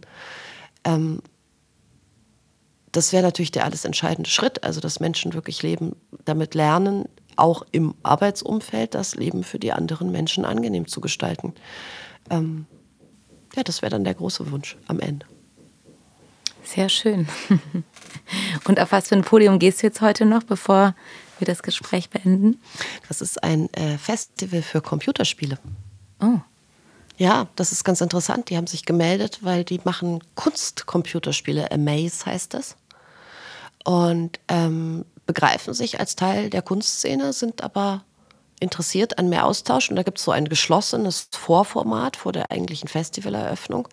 [0.85, 1.21] Ähm,
[2.93, 7.05] das wäre natürlich der alles entscheidende Schritt, also dass Menschen wirklich leben, damit lernen,
[7.37, 11.55] auch im Arbeitsumfeld das Leben für die anderen Menschen angenehm zu gestalten.
[12.31, 12.67] Ähm,
[13.55, 15.27] ja, das wäre dann der große Wunsch am Ende.
[16.75, 17.27] Sehr schön.
[18.67, 20.95] Und auf was für ein Podium gehst du jetzt heute noch, bevor
[21.39, 22.61] wir das Gespräch beenden?
[23.09, 25.59] Das ist ein äh, Festival für Computerspiele.
[26.21, 26.41] Oh.
[27.17, 28.51] Ja, das ist ganz interessant.
[28.51, 31.73] Die haben sich gemeldet, weil die machen Kunstcomputerspiele.
[31.73, 32.77] Amaze heißt das.
[33.85, 38.05] Und ähm, begreifen sich als Teil der Kunstszene, sind aber
[38.61, 39.89] interessiert an mehr Austausch.
[39.89, 43.89] Und da gibt es so ein geschlossenes Vorformat vor der eigentlichen Festivaleröffnung,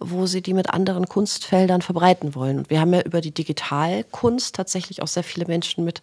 [0.00, 2.58] wo sie die mit anderen Kunstfeldern verbreiten wollen.
[2.58, 6.02] Und wir haben ja über die Digitalkunst tatsächlich auch sehr viele Menschen mit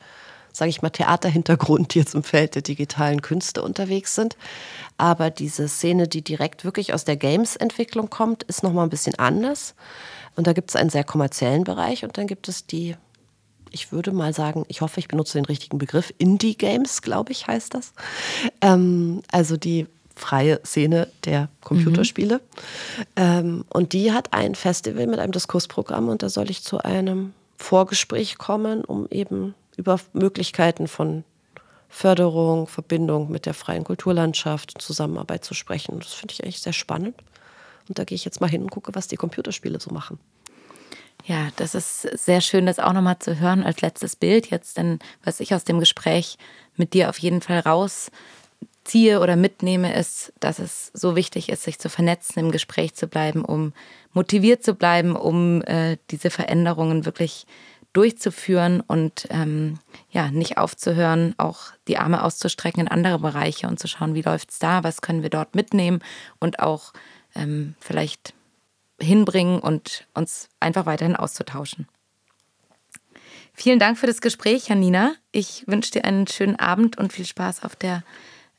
[0.51, 4.37] sage ich mal, Theaterhintergrund, die jetzt im Feld der digitalen Künste unterwegs sind.
[4.97, 9.75] Aber diese Szene, die direkt wirklich aus der Games-Entwicklung kommt, ist nochmal ein bisschen anders.
[10.35, 12.95] Und da gibt es einen sehr kommerziellen Bereich und dann gibt es die,
[13.71, 17.73] ich würde mal sagen, ich hoffe, ich benutze den richtigen Begriff, Indie-Games, glaube ich, heißt
[17.73, 17.93] das.
[18.61, 19.87] Ähm, also die
[20.19, 22.35] freie Szene der Computerspiele.
[22.35, 23.03] Mhm.
[23.15, 27.33] Ähm, und die hat ein Festival mit einem Diskursprogramm und da soll ich zu einem
[27.57, 31.23] Vorgespräch kommen, um eben über Möglichkeiten von
[31.89, 35.99] Förderung, Verbindung mit der freien Kulturlandschaft, Zusammenarbeit zu sprechen.
[35.99, 37.15] Das finde ich eigentlich sehr spannend.
[37.87, 40.19] Und da gehe ich jetzt mal hin und gucke, was die Computerspiele so machen.
[41.25, 44.99] Ja, das ist sehr schön, das auch nochmal zu hören als letztes Bild jetzt, denn
[45.23, 46.37] was ich aus dem Gespräch
[46.75, 47.59] mit dir auf jeden Fall
[48.89, 53.07] rausziehe oder mitnehme, ist, dass es so wichtig ist, sich zu vernetzen, im Gespräch zu
[53.07, 53.73] bleiben, um
[54.13, 57.45] motiviert zu bleiben, um äh, diese Veränderungen wirklich
[57.93, 59.79] durchzuführen und ähm,
[60.11, 64.51] ja, nicht aufzuhören, auch die Arme auszustrecken in andere Bereiche und zu schauen, wie läuft
[64.51, 65.99] es da, was können wir dort mitnehmen
[66.39, 66.93] und auch
[67.35, 68.33] ähm, vielleicht
[69.01, 71.87] hinbringen und uns einfach weiterhin auszutauschen.
[73.53, 75.13] Vielen Dank für das Gespräch, Janina.
[75.31, 78.03] Ich wünsche dir einen schönen Abend und viel Spaß auf, der,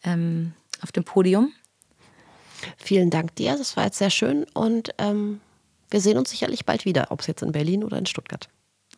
[0.05, 1.53] ähm, auf dem Podium.
[2.76, 5.40] Vielen Dank dir, das war jetzt sehr schön und ähm,
[5.90, 8.48] wir sehen uns sicherlich bald wieder, ob es jetzt in Berlin oder in Stuttgart.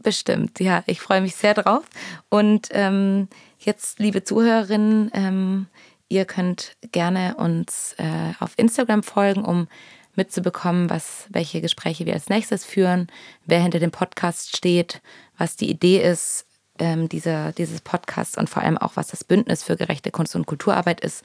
[0.02, 1.84] Bestimmt, ja, ich freue mich sehr drauf.
[2.28, 3.28] Und ähm,
[3.58, 5.66] jetzt, liebe Zuhörerinnen, ähm,
[6.08, 9.68] ihr könnt gerne uns äh, auf Instagram folgen, um
[10.14, 13.06] mitzubekommen, was, welche Gespräche wir als nächstes führen,
[13.46, 15.00] wer hinter dem Podcast steht,
[15.38, 16.46] was die Idee ist,
[16.78, 20.46] ähm, dieser, dieses Podcasts und vor allem auch, was das Bündnis für gerechte Kunst- und
[20.46, 21.24] Kulturarbeit ist,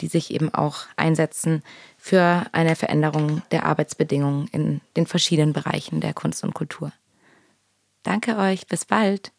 [0.00, 1.62] die sich eben auch einsetzen
[1.96, 6.92] für eine Veränderung der Arbeitsbedingungen in den verschiedenen Bereichen der Kunst und Kultur.
[8.02, 9.32] Danke euch, bis bald.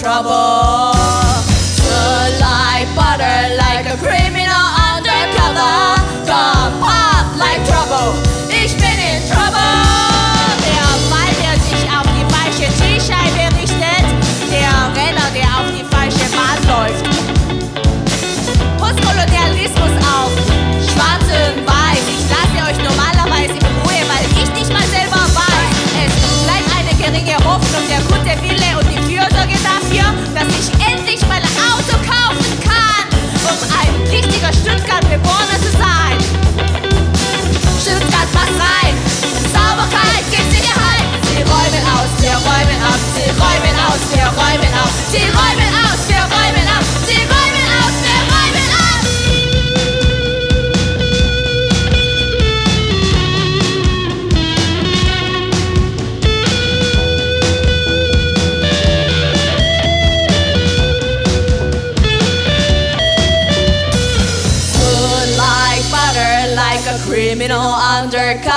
[0.00, 0.39] trouble.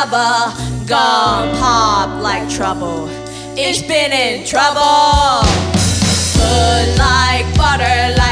[0.05, 3.07] never gone pop like trouble.
[3.55, 5.47] It's been in trouble.
[6.35, 8.22] Good like butter.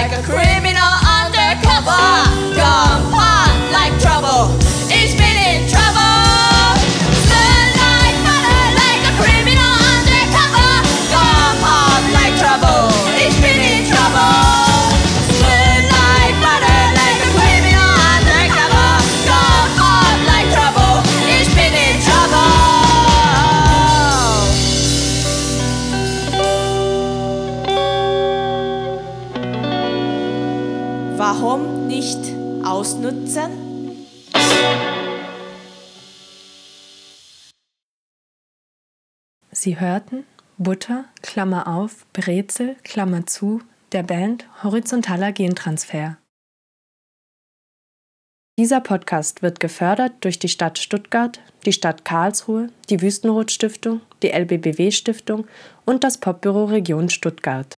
[39.64, 40.26] Sie hörten
[40.58, 46.18] Butter, Klammer auf, Brezel, Klammer zu, der Band Horizontaler Gentransfer.
[48.58, 54.32] Dieser Podcast wird gefördert durch die Stadt Stuttgart, die Stadt Karlsruhe, die Wüstenrot Stiftung, die
[54.32, 55.46] LBBW Stiftung
[55.86, 57.76] und das Popbüro Region Stuttgart.